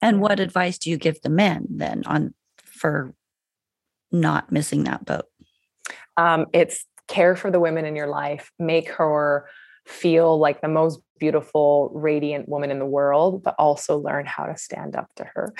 and 0.00 0.20
what 0.20 0.40
advice 0.40 0.78
do 0.78 0.90
you 0.90 0.96
give 0.96 1.20
the 1.22 1.30
men 1.30 1.66
then 1.70 2.02
on 2.06 2.34
for 2.62 3.14
not 4.12 4.52
missing 4.52 4.84
that 4.84 5.04
boat? 5.04 5.26
Um, 6.16 6.46
it's 6.52 6.84
care 7.08 7.36
for 7.36 7.50
the 7.50 7.60
women 7.60 7.84
in 7.84 7.96
your 7.96 8.06
life, 8.06 8.50
make 8.58 8.90
her 8.90 9.46
feel 9.86 10.38
like 10.38 10.60
the 10.60 10.68
most 10.68 11.00
beautiful, 11.18 11.90
radiant 11.94 12.48
woman 12.48 12.70
in 12.70 12.78
the 12.78 12.86
world, 12.86 13.42
but 13.42 13.54
also 13.58 13.98
learn 13.98 14.26
how 14.26 14.44
to 14.44 14.56
stand 14.56 14.96
up 14.96 15.08
to 15.14 15.24
her. 15.24 15.54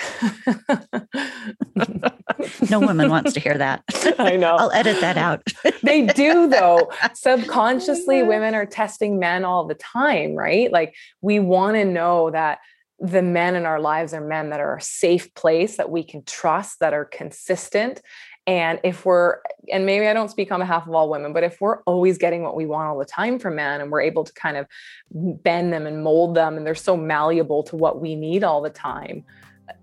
no 2.69 2.79
woman 2.79 3.09
wants 3.09 3.33
to 3.33 3.39
hear 3.39 3.57
that. 3.57 3.83
I 4.19 4.35
know. 4.35 4.55
I'll 4.55 4.71
edit 4.71 4.99
that 5.01 5.17
out. 5.17 5.41
they 5.81 6.05
do, 6.05 6.47
though. 6.47 6.91
Subconsciously, 7.13 8.21
women 8.35 8.53
are 8.53 8.65
testing 8.65 9.17
men 9.17 9.45
all 9.45 9.65
the 9.65 9.75
time, 9.75 10.35
right? 10.35 10.71
Like, 10.71 10.95
we 11.21 11.39
want 11.39 11.75
to 11.77 11.85
know 11.85 12.31
that 12.31 12.59
the 12.99 13.21
men 13.21 13.55
in 13.55 13.65
our 13.65 13.79
lives 13.79 14.13
are 14.13 14.25
men 14.25 14.51
that 14.51 14.59
are 14.59 14.77
a 14.77 14.81
safe 14.81 15.33
place 15.33 15.77
that 15.77 15.89
we 15.89 16.03
can 16.03 16.23
trust, 16.23 16.79
that 16.79 16.93
are 16.93 17.05
consistent, 17.05 18.01
and 18.47 18.79
if 18.83 19.05
we're, 19.05 19.37
and 19.71 19.85
maybe 19.85 20.07
I 20.07 20.13
don't 20.13 20.29
speak 20.29 20.51
on 20.51 20.59
behalf 20.59 20.87
of 20.87 20.93
all 20.93 21.09
women, 21.09 21.33
but 21.33 21.43
if 21.43 21.59
we're 21.59 21.81
always 21.83 22.17
getting 22.17 22.43
what 22.43 22.55
we 22.55 22.65
want 22.67 22.87
all 22.87 22.99
the 22.99 23.05
time 23.05 23.39
from 23.39 23.55
men 23.55 23.81
and 23.81 23.91
we're 23.91 24.01
able 24.01 24.23
to 24.23 24.33
kind 24.33 24.55
of 24.55 24.67
bend 25.11 25.73
them 25.73 25.87
and 25.87 26.03
mold 26.03 26.35
them 26.35 26.57
and 26.57 26.65
they're 26.65 26.75
so 26.75 26.95
malleable 26.95 27.63
to 27.63 27.75
what 27.75 28.01
we 28.01 28.15
need 28.15 28.43
all 28.43 28.61
the 28.61 28.69
time, 28.69 29.23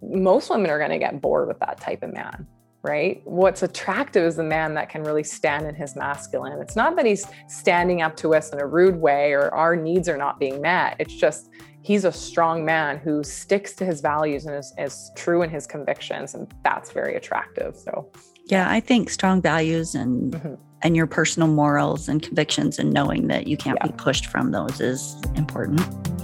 most 0.00 0.48
women 0.48 0.70
are 0.70 0.78
going 0.78 0.90
to 0.90 0.98
get 0.98 1.20
bored 1.20 1.48
with 1.48 1.58
that 1.58 1.80
type 1.80 2.04
of 2.04 2.12
man. 2.12 2.46
right? 2.82 3.22
What's 3.24 3.62
attractive 3.62 4.24
is 4.24 4.36
the 4.36 4.42
man 4.42 4.74
that 4.74 4.88
can 4.88 5.04
really 5.04 5.22
stand 5.22 5.66
in 5.66 5.74
his 5.74 5.94
masculine. 5.94 6.60
It's 6.60 6.76
not 6.76 6.96
that 6.96 7.06
he's 7.06 7.26
standing 7.48 8.02
up 8.02 8.16
to 8.16 8.34
us 8.34 8.52
in 8.52 8.60
a 8.60 8.66
rude 8.66 8.96
way 8.96 9.32
or 9.32 9.54
our 9.54 9.76
needs 9.76 10.08
are 10.08 10.16
not 10.16 10.40
being 10.40 10.60
met. 10.60 10.96
It's 10.98 11.14
just 11.14 11.50
he's 11.82 12.04
a 12.04 12.12
strong 12.12 12.64
man 12.64 12.98
who 12.98 13.22
sticks 13.24 13.72
to 13.74 13.84
his 13.84 14.00
values 14.00 14.46
and 14.46 14.56
is, 14.56 14.72
is 14.78 15.10
true 15.16 15.42
in 15.42 15.50
his 15.50 15.66
convictions. 15.66 16.34
And 16.34 16.52
that's 16.62 16.92
very 16.92 17.16
attractive. 17.16 17.76
So, 17.76 18.10
yeah, 18.46 18.70
I 18.70 18.80
think 18.80 19.10
strong 19.10 19.42
values 19.42 19.94
and 19.94 20.32
mm-hmm. 20.32 20.54
and 20.82 20.96
your 20.96 21.06
personal 21.06 21.48
morals 21.48 22.08
and 22.08 22.22
convictions 22.22 22.78
and 22.78 22.92
knowing 22.92 23.26
that 23.28 23.46
you 23.46 23.56
can't 23.56 23.78
yeah. 23.80 23.88
be 23.88 23.92
pushed 23.94 24.26
from 24.26 24.52
those 24.52 24.80
is 24.80 25.20
important. 25.34 25.80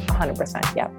100%. 0.07 0.77
Yeah. 0.77 0.91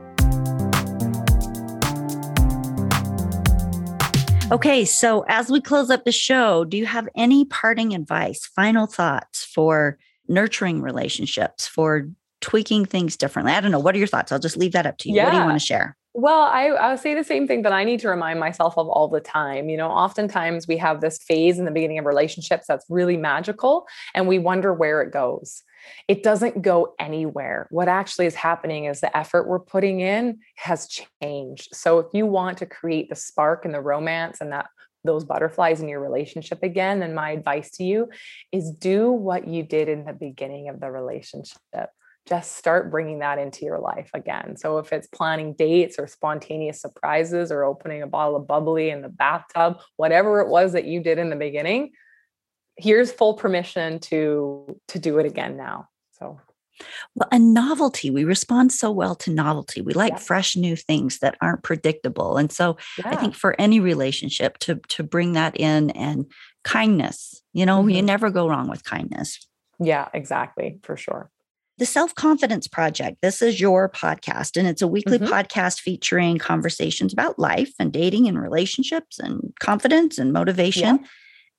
Okay, 4.52 4.84
so 4.84 5.26
as 5.28 5.52
we 5.52 5.62
close 5.62 5.92
up 5.92 6.06
the 6.06 6.12
show, 6.12 6.66
do 6.66 6.76
you 6.76 6.88
have 6.88 7.08
any 7.16 7.46
parting 7.46 7.94
advice, 7.94 8.48
final 8.48 8.88
thoughts 8.88 9.46
for 9.46 10.00
nurturing 10.28 10.82
relationships, 10.82 11.68
for 11.68 12.10
tweaking 12.42 12.86
things 12.86 13.18
differently? 13.18 13.54
I 13.54 13.62
don't 13.62 13.72
know. 13.72 13.80
What 13.80 13.96
are 13.96 13.98
your 13.98 14.08
thoughts? 14.08 14.32
I'll 14.32 14.40
just 14.40 14.58
leave 14.58 14.74
that 14.74 14.86
up 14.86 14.98
to 15.00 15.10
you. 15.10 15.16
Yeah. 15.16 15.26
What 15.26 15.32
do 15.32 15.38
you 15.38 15.44
want 15.44 15.60
to 15.60 15.66
share? 15.66 15.96
Well, 16.14 16.42
I, 16.42 16.68
I'll 16.70 16.98
say 16.98 17.14
the 17.14 17.24
same 17.24 17.48
thing 17.48 17.62
that 17.62 17.72
I 17.72 17.84
need 17.84 18.00
to 18.02 18.10
remind 18.10 18.40
myself 18.40 18.78
of 18.78 18.90
all 18.90 19.08
the 19.08 19.20
time. 19.20 19.70
You 19.70 19.78
know, 19.78 19.90
oftentimes 19.90 20.68
we 20.68 20.78
have 20.78 21.02
this 21.02 21.20
phase 21.20 21.60
in 21.60 21.66
the 21.66 21.72
beginning 21.72 22.00
of 22.00 22.06
relationships 22.06 22.66
that's 22.68 22.86
really 22.90 23.16
magical 23.16 23.88
and 24.16 24.28
we 24.28 24.40
wonder 24.40 24.74
where 24.74 25.02
it 25.02 25.14
goes. 25.14 25.64
It 26.08 26.24
doesn't 26.24 26.62
go 26.62 26.94
anywhere. 27.00 27.68
What 27.70 27.88
actually 27.88 28.26
is 28.26 28.36
happening 28.36 28.86
is 28.86 29.00
the 29.00 29.16
effort 29.16 29.48
we're 29.48 29.60
putting 29.60 30.02
in 30.02 30.40
has 30.56 30.90
changed. 31.22 31.70
So 31.74 32.00
if 32.00 32.08
you 32.14 32.26
want 32.26 32.58
to 32.58 32.66
create 32.66 33.10
the 33.10 33.16
spark 33.16 33.64
and 33.64 33.74
the 33.74 33.82
romance 33.82 34.42
and 34.42 34.52
that 34.52 34.68
those 35.06 35.24
butterflies 35.24 35.80
in 35.80 35.88
your 35.88 36.02
relationship 36.02 36.64
again, 36.64 37.00
then 37.00 37.14
my 37.14 37.32
advice 37.32 37.72
to 37.72 37.84
you 37.84 38.10
is 38.52 38.72
do 38.72 39.12
what 39.12 39.48
you 39.48 39.64
did 39.64 39.88
in 39.88 40.04
the 40.04 40.14
beginning 40.14 40.68
of 40.68 40.82
the 40.82 40.92
relationship 40.92 41.58
just 42.30 42.56
start 42.56 42.92
bringing 42.92 43.20
that 43.20 43.40
into 43.40 43.66
your 43.66 43.80
life 43.80 44.12
again. 44.14 44.56
So 44.56 44.78
if 44.78 44.94
it's 44.94 45.08
planning 45.08 45.54
dates 45.54 45.98
or 45.98 46.06
spontaneous 46.06 46.80
surprises 46.80 47.52
or 47.52 47.64
opening 47.64 48.04
a 48.04 48.08
bottle 48.08 48.36
of 48.36 48.48
bubbly 48.48 48.92
in 48.92 49.02
the 49.02 49.10
bathtub, 49.10 49.80
whatever 49.96 50.40
it 50.40 50.48
was 50.48 50.74
that 50.74 50.86
you 50.86 51.02
did 51.02 51.18
in 51.18 51.32
the 51.32 51.36
beginning, 51.36 51.92
here's 52.78 53.12
full 53.12 53.34
permission 53.34 54.00
to 54.00 54.80
to 54.90 55.00
do 55.00 55.18
it 55.18 55.26
again 55.26 55.58
now. 55.58 55.88
So 56.20 56.40
well, 57.16 57.28
a 57.32 57.40
novelty. 57.40 58.10
We 58.10 58.24
respond 58.24 58.72
so 58.72 58.92
well 58.92 59.16
to 59.16 59.32
novelty. 59.32 59.82
We 59.82 59.94
like 59.94 60.14
yeah. 60.14 60.20
fresh 60.20 60.56
new 60.56 60.76
things 60.76 61.20
that 61.20 61.36
aren't 61.42 61.64
predictable. 61.64 62.38
And 62.38 62.52
so 62.52 62.78
yeah. 62.98 63.10
I 63.10 63.16
think 63.16 63.36
for 63.36 63.60
any 63.60 63.80
relationship 63.80 64.60
to 64.60 64.76
to 64.90 65.04
bring 65.04 65.34
that 65.34 65.60
in 65.60 65.90
and 65.92 66.26
kindness, 66.64 67.42
you 67.54 67.66
know, 67.66 67.80
mm-hmm. 67.80 67.90
you 67.90 68.02
never 68.04 68.30
go 68.30 68.48
wrong 68.48 68.70
with 68.70 68.84
kindness. 68.84 69.48
Yeah, 69.80 70.10
exactly, 70.14 70.80
for 70.84 70.96
sure 70.96 71.32
the 71.80 71.86
Self 71.86 72.14
Confidence 72.14 72.68
Project. 72.68 73.18
This 73.22 73.42
is 73.42 73.60
your 73.60 73.90
podcast, 73.90 74.58
and 74.58 74.68
it's 74.68 74.82
a 74.82 74.88
weekly 74.88 75.18
mm-hmm. 75.18 75.34
podcast 75.34 75.80
featuring 75.80 76.38
conversations 76.38 77.14
about 77.14 77.40
life 77.40 77.72
and 77.80 77.92
dating 77.92 78.28
and 78.28 78.40
relationships 78.40 79.18
and 79.18 79.54
confidence 79.60 80.18
and 80.18 80.34
motivation. 80.34 80.98
Yeah. 80.98 81.08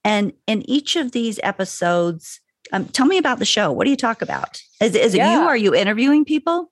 And 0.04 0.32
in 0.46 0.68
each 0.70 0.94
of 0.96 1.12
these 1.12 1.40
episodes, 1.42 2.40
um, 2.72 2.84
tell 2.86 3.06
me 3.06 3.18
about 3.18 3.38
the 3.38 3.44
show. 3.46 3.72
What 3.72 3.84
do 3.84 3.90
you 3.90 3.96
talk 3.96 4.20
about? 4.22 4.60
Is, 4.80 4.94
is 4.94 5.14
it 5.14 5.18
you? 5.18 5.24
Are 5.24 5.56
you 5.56 5.74
interviewing 5.74 6.24
people? 6.24 6.70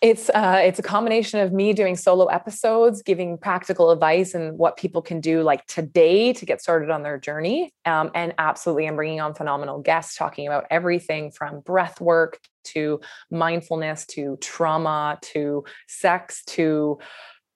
It's 0.00 0.30
uh, 0.30 0.60
it's 0.62 0.78
a 0.78 0.82
combination 0.82 1.40
of 1.40 1.52
me 1.52 1.72
doing 1.72 1.96
solo 1.96 2.26
episodes, 2.26 3.02
giving 3.02 3.36
practical 3.36 3.90
advice 3.90 4.32
and 4.32 4.56
what 4.56 4.76
people 4.76 5.02
can 5.02 5.20
do 5.20 5.42
like 5.42 5.66
today 5.66 6.32
to 6.34 6.46
get 6.46 6.62
started 6.62 6.88
on 6.88 7.02
their 7.02 7.18
journey. 7.18 7.72
Um, 7.84 8.12
and 8.14 8.32
absolutely, 8.38 8.86
I'm 8.86 8.96
bringing 8.96 9.20
on 9.20 9.34
phenomenal 9.34 9.80
guests 9.80 10.16
talking 10.16 10.46
about 10.46 10.66
everything 10.70 11.32
from 11.32 11.60
breath 11.60 12.00
work 12.00 12.38
to 12.74 13.00
mindfulness 13.30 14.06
to 14.06 14.38
trauma 14.40 15.18
to 15.22 15.64
sex 15.86 16.44
to 16.46 16.98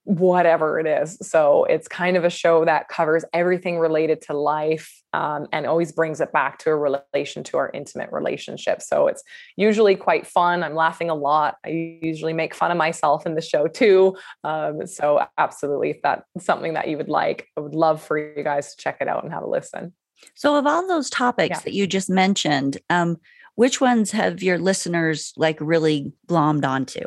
whatever 0.05 0.81
it 0.81 0.87
is. 0.87 1.17
So 1.23 1.65
it's 1.65 1.87
kind 1.87 2.17
of 2.17 2.25
a 2.25 2.31
show 2.31 2.65
that 2.65 2.89
covers 2.89 3.25
everything 3.33 3.79
related 3.79 4.21
to 4.23 4.33
life 4.37 5.01
um, 5.13 5.47
and 5.53 5.65
always 5.65 5.93
brings 5.93 6.21
it 6.21 6.33
back 6.33 6.59
to 6.61 6.71
a 6.71 6.77
relation 6.77 7.45
to 7.45 7.59
our 7.59 7.71
intimate 7.73 8.11
relationship. 8.11 8.83
So 8.83 9.07
it's 9.07 9.23
usually 9.57 9.95
quite 9.95 10.27
fun. 10.27 10.65
I'm 10.65 10.75
laughing 10.75 11.09
a 11.09 11.15
lot. 11.15 11.57
I 11.65 11.99
usually 12.03 12.33
make 12.33 12.55
fun 12.55 12.73
of 12.73 12.77
myself 12.77 13.27
in 13.27 13.35
the 13.37 13.41
show 13.41 13.69
too. 13.69 14.17
Um, 14.43 14.87
so 14.87 15.25
absolutely, 15.39 15.91
if 15.91 16.03
that's 16.03 16.25
something 16.39 16.75
that 16.75 16.89
you 16.89 16.97
would 16.97 17.09
like, 17.09 17.47
I 17.57 17.61
would 17.61 17.75
love 17.75 18.03
for 18.03 18.19
you 18.19 18.43
guys 18.43 18.75
to 18.75 18.83
check 18.83 18.99
it 19.01 19.09
out 19.09 19.23
and 19.23 19.33
have 19.33 19.45
a 19.45 19.49
listen. 19.49 19.93
So 20.35 20.57
of 20.57 20.67
all 20.67 20.87
those 20.87 21.11
topics 21.11 21.59
yeah. 21.59 21.61
that 21.61 21.75
you 21.75 21.87
just 21.87 22.11
mentioned, 22.11 22.79
um, 22.91 23.19
which 23.55 23.81
ones 23.81 24.11
have 24.13 24.43
your 24.43 24.59
listeners 24.59 25.33
like 25.37 25.59
really 25.61 26.13
glommed 26.29 26.65
onto? 26.65 27.01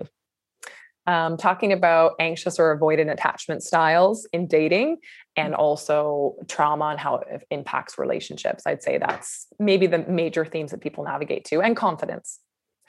Um, 1.07 1.37
talking 1.37 1.71
about 1.71 2.13
anxious 2.19 2.57
or 2.57 2.77
avoidant 2.77 3.11
attachment 3.11 3.61
styles 3.61 4.27
in 4.33 4.47
dating 4.47 4.97
and 5.35 5.53
mm. 5.53 5.59
also 5.59 6.35
trauma 6.47 6.85
and 6.85 6.99
how 6.99 7.17
it 7.17 7.45
impacts 7.51 7.99
relationships. 7.99 8.63
I'd 8.65 8.81
say 8.81 8.97
that's 8.97 9.45
maybe 9.59 9.85
the 9.85 9.99
major 9.99 10.45
themes 10.45 10.71
that 10.71 10.81
people 10.81 11.03
navigate 11.03 11.45
to 11.45 11.61
and 11.61 11.75
confidence. 11.75 12.39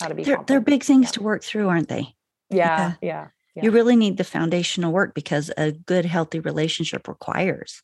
How 0.01 0.09
to 0.09 0.15
be 0.15 0.25
they're, 0.25 0.43
they're 0.47 0.61
big 0.61 0.83
things 0.83 1.07
yeah. 1.07 1.11
to 1.13 1.23
work 1.23 1.45
through, 1.45 1.69
aren't 1.69 1.89
they? 1.89 2.15
Yeah, 2.49 2.67
yeah, 2.67 2.93
yeah. 3.03 3.27
Yeah. 3.55 3.65
You 3.65 3.71
really 3.71 3.97
need 3.97 4.19
the 4.19 4.25
foundational 4.25 4.93
work 4.93 5.15
because 5.15 5.51
a 5.57 5.73
good, 5.73 6.05
healthy 6.05 6.41
relationship 6.41 7.09
requires 7.09 7.83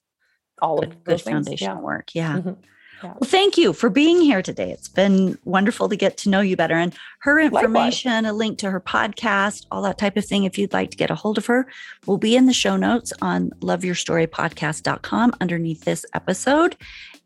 all 0.61 0.83
of 0.83 0.91
good, 0.91 1.05
good 1.05 1.21
foundational 1.23 1.83
work. 1.83 2.15
Yeah. 2.15 2.37
Mm-hmm. 2.37 2.61
Well, 3.09 3.19
thank 3.25 3.57
you 3.57 3.73
for 3.73 3.91
being 3.91 4.21
here 4.21 4.43
today. 4.43 4.71
It's 4.71 4.89
been 4.89 5.39
wonderful 5.45 5.89
to 5.89 5.97
get 5.97 6.17
to 6.19 6.29
know 6.31 6.41
you 6.41 6.57
better. 6.57 6.75
And 6.75 6.95
her 7.21 7.39
information, 7.41 8.13
Likewise. 8.13 8.31
a 8.31 8.35
link 8.35 8.59
to 8.59 8.71
her 8.71 8.81
podcast, 8.81 9.67
all 9.71 9.83
that 9.83 9.99
type 9.99 10.17
of 10.17 10.25
thing, 10.25 10.45
if 10.45 10.59
you'd 10.59 10.73
like 10.73 10.91
to 10.91 10.97
get 10.97 11.11
a 11.11 11.15
hold 11.15 11.39
of 11.39 11.47
her, 11.47 11.67
will 12.07 12.19
be 12.19 12.37
in 12.37 12.47
the 12.47 12.53
show 12.53 12.77
notes 12.77 13.13
on 13.21 13.51
loveyourstorypodcast.com 13.61 15.35
underneath 15.41 15.85
this 15.85 16.05
episode. 16.15 16.77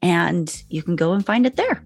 And 0.02 0.62
you 0.68 0.82
can 0.82 0.96
go 0.96 1.12
and 1.12 1.24
find 1.24 1.46
it 1.46 1.56
there. 1.56 1.82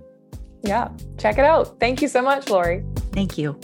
Yeah, 0.62 0.88
check 1.18 1.38
it 1.38 1.44
out. 1.44 1.80
Thank 1.80 2.02
you 2.02 2.08
so 2.08 2.20
much, 2.22 2.48
Lori. 2.50 2.84
Thank 3.12 3.38
you. 3.38 3.58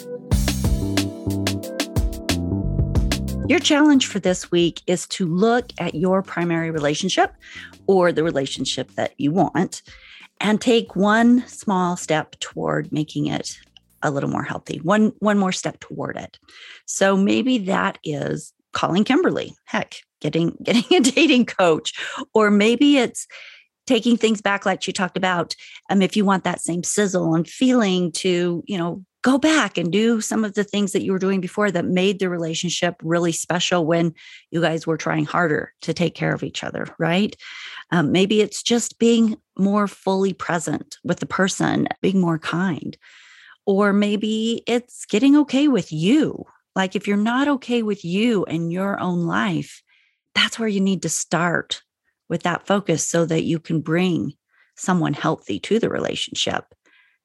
Your 3.48 3.61
challenge 3.61 4.09
for 4.09 4.18
this 4.18 4.50
week 4.50 4.82
is 4.88 5.06
to 5.09 5.24
look 5.24 5.70
at 5.78 5.94
your 5.94 6.20
primary 6.20 6.72
relationship 6.72 7.32
or 7.87 8.11
the 8.11 8.24
relationship 8.24 8.90
that 8.96 9.12
you 9.18 9.30
want 9.30 9.82
and 10.40 10.61
take 10.61 10.96
one 10.96 11.46
small 11.46 11.96
step 11.96 12.35
toward 12.40 12.90
making 12.90 13.28
it 13.28 13.56
a 14.02 14.11
little 14.11 14.28
more 14.28 14.42
healthy 14.42 14.78
one 14.78 15.12
one 15.20 15.38
more 15.38 15.52
step 15.52 15.78
toward 15.78 16.16
it. 16.16 16.40
So 16.87 17.16
maybe 17.16 17.59
that 17.59 17.98
is 18.02 18.52
calling 18.72 19.04
kimberly. 19.04 19.54
Heck 19.64 19.94
getting 20.20 20.56
getting 20.62 20.85
a 20.96 21.00
dating 21.00 21.46
coach 21.46 21.92
or 22.35 22.50
maybe 22.50 22.98
it's 22.98 23.28
taking 23.87 24.16
things 24.16 24.42
back 24.42 24.66
like 24.66 24.85
you 24.88 24.92
talked 24.92 25.16
about 25.16 25.54
um 25.88 26.02
if 26.02 26.16
you 26.16 26.24
want 26.24 26.42
that 26.42 26.61
same 26.61 26.82
sizzle 26.82 27.32
and 27.37 27.46
feeling 27.48 28.11
to 28.11 28.64
you 28.66 28.76
know 28.76 29.04
go 29.26 29.38
back 29.38 29.76
and 29.76 29.90
do 29.90 30.20
some 30.20 30.44
of 30.44 30.54
the 30.54 30.62
things 30.62 30.92
that 30.92 31.02
you 31.02 31.10
were 31.10 31.18
doing 31.18 31.40
before 31.40 31.68
that 31.68 31.84
made 31.84 32.20
the 32.20 32.28
relationship 32.28 32.94
really 33.02 33.32
special 33.32 33.84
when 33.84 34.14
you 34.52 34.60
guys 34.60 34.86
were 34.86 34.96
trying 34.96 35.24
harder 35.24 35.72
to 35.82 35.92
take 35.92 36.14
care 36.14 36.32
of 36.32 36.44
each 36.44 36.62
other, 36.62 36.86
right? 37.00 37.34
Um, 37.90 38.12
maybe 38.12 38.40
it's 38.40 38.62
just 38.62 39.00
being 39.00 39.36
more 39.58 39.88
fully 39.88 40.32
present 40.32 40.98
with 41.02 41.18
the 41.18 41.26
person, 41.26 41.88
being 42.00 42.20
more 42.20 42.38
kind. 42.38 42.96
Or 43.66 43.92
maybe 43.92 44.62
it's 44.64 45.04
getting 45.06 45.34
okay 45.38 45.66
with 45.66 45.90
you. 45.92 46.44
Like 46.76 46.94
if 46.94 47.08
you're 47.08 47.16
not 47.16 47.48
okay 47.48 47.82
with 47.82 48.04
you 48.04 48.44
and 48.44 48.72
your 48.72 49.00
own 49.00 49.26
life, 49.26 49.82
that's 50.36 50.56
where 50.56 50.68
you 50.68 50.80
need 50.80 51.02
to 51.02 51.08
start 51.08 51.82
with 52.28 52.44
that 52.44 52.64
focus 52.64 53.04
so 53.04 53.26
that 53.26 53.42
you 53.42 53.58
can 53.58 53.80
bring 53.80 54.34
someone 54.76 55.14
healthy 55.14 55.58
to 55.58 55.80
the 55.80 55.90
relationship. 55.90 56.64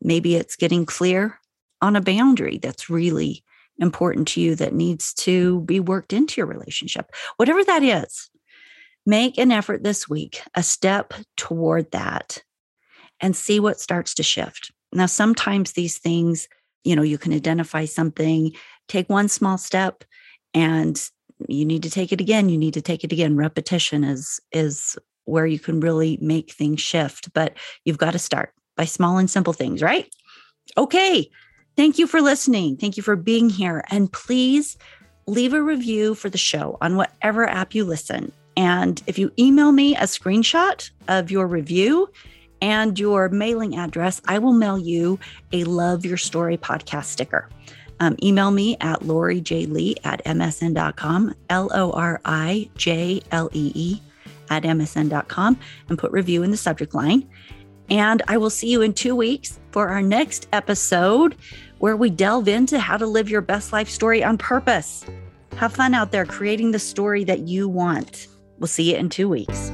Maybe 0.02 0.36
it's 0.36 0.56
getting 0.56 0.88
clear 0.88 1.38
on 1.82 1.96
a 1.96 2.02
boundary 2.02 2.58
that's 2.58 2.90
really 2.90 3.44
important 3.80 4.28
to 4.30 4.42
you 4.42 4.56
that 4.56 4.74
needs 4.74 5.14
to 5.14 5.62
be 5.62 5.80
worked 5.80 6.14
into 6.14 6.40
your 6.40 6.48
relationship. 6.48 7.12
Whatever 7.38 7.64
that 7.64 7.84
is, 7.84 8.30
make 9.06 9.38
an 9.38 9.52
effort 9.52 9.84
this 9.84 10.08
week, 10.08 10.42
a 10.56 10.64
step 10.64 11.14
toward 11.38 11.92
that, 11.92 12.44
and 13.20 13.36
see 13.36 13.60
what 13.60 13.80
starts 13.80 14.14
to 14.16 14.24
shift. 14.24 14.72
Now, 14.94 15.06
sometimes 15.06 15.74
these 15.74 15.98
things, 15.98 16.48
you 16.84 16.96
know, 16.96 17.02
you 17.02 17.18
can 17.18 17.34
identify 17.34 17.86
something, 17.86 18.52
take 18.88 19.10
one 19.10 19.28
small 19.28 19.58
step, 19.58 20.04
and 20.54 21.02
you 21.48 21.66
need 21.66 21.84
to 21.84 21.90
take 21.90 22.12
it 22.12 22.22
again. 22.22 22.50
You 22.50 22.58
need 22.58 22.74
to 22.76 22.82
take 22.82 23.04
it 23.04 23.12
again. 23.12 23.36
Repetition 23.36 24.04
is 24.04 24.40
is 24.52 24.98
where 25.26 25.46
you 25.46 25.60
can 25.60 25.80
really 25.80 26.18
make 26.22 26.52
things 26.52 26.82
shift, 26.82 27.34
but 27.34 27.56
you've 27.86 27.98
got 27.98 28.12
to 28.12 28.20
start 28.20 28.54
by 28.76 28.86
small 28.86 29.18
and 29.18 29.30
simple 29.30 29.54
things, 29.54 29.82
right? 29.82 30.08
Okay, 30.78 31.30
Thank 31.76 31.98
you 31.98 32.08
for 32.08 32.22
listening. 32.22 32.78
Thank 32.78 32.98
you 32.98 33.04
for 33.04 33.16
being 33.16 33.50
here. 33.50 33.84
And 33.90 34.12
please 34.12 34.78
leave 35.28 35.54
a 35.54 35.62
review 35.62 36.16
for 36.16 36.30
the 36.30 36.38
show 36.38 36.78
on 36.82 36.98
whatever 36.98 37.48
app 37.48 37.74
you 37.74 37.86
listen. 37.86 38.32
And 38.58 39.02
if 39.08 39.18
you 39.18 39.32
email 39.40 39.72
me 39.72 39.96
a 39.96 40.02
screenshot 40.02 40.90
of 41.08 41.32
your 41.32 41.48
review 41.48 42.10
and 42.62 43.00
your 43.00 43.30
mailing 43.30 43.76
address, 43.78 44.22
I 44.26 44.40
will 44.40 44.54
mail 44.54 44.78
you 44.78 45.20
a 45.52 45.64
Love 45.64 46.06
Your 46.06 46.18
Story 46.18 46.58
podcast 46.58 47.06
sticker. 47.06 47.50
Um, 48.00 48.16
email 48.24 48.52
me 48.52 48.78
at 48.82 49.06
Lori 49.06 49.42
J. 49.42 49.68
Lee 49.68 49.96
at 50.04 50.24
msn.com, 50.26 51.36
L 51.50 51.70
O 51.74 51.92
R 51.92 52.20
I 52.26 52.70
J 52.76 53.22
L 53.32 53.50
E 53.54 53.72
E 53.76 54.02
at 54.50 54.64
msn.com, 54.64 55.60
and 55.88 55.98
put 55.98 56.12
review 56.12 56.44
in 56.44 56.52
the 56.52 56.58
subject 56.58 56.94
line. 56.94 57.30
And 57.92 58.22
I 58.30 58.38
will 58.38 58.50
see 58.50 58.72
you 58.72 58.82
in 58.82 58.94
two 58.94 59.16
weeks 59.18 59.60
for 59.72 59.90
our 59.90 60.02
next 60.02 60.48
episode 60.54 61.36
where 61.80 61.98
we 61.98 62.10
delve 62.10 62.48
into 62.48 62.80
how 62.80 62.96
to 62.96 63.06
live 63.06 63.30
your 63.30 63.42
best 63.42 63.74
life 63.74 63.90
story 63.90 64.24
on 64.24 64.38
purpose. 64.38 65.06
Have 65.58 65.74
fun 65.74 65.94
out 65.94 66.12
there 66.12 66.26
creating 66.26 66.72
the 66.72 66.80
story 66.80 67.26
that 67.26 67.40
you 67.40 67.68
want. 67.68 68.28
We'll 68.60 68.68
see 68.68 68.92
you 68.92 68.98
in 68.98 69.10
two 69.10 69.28
weeks. 69.28 69.72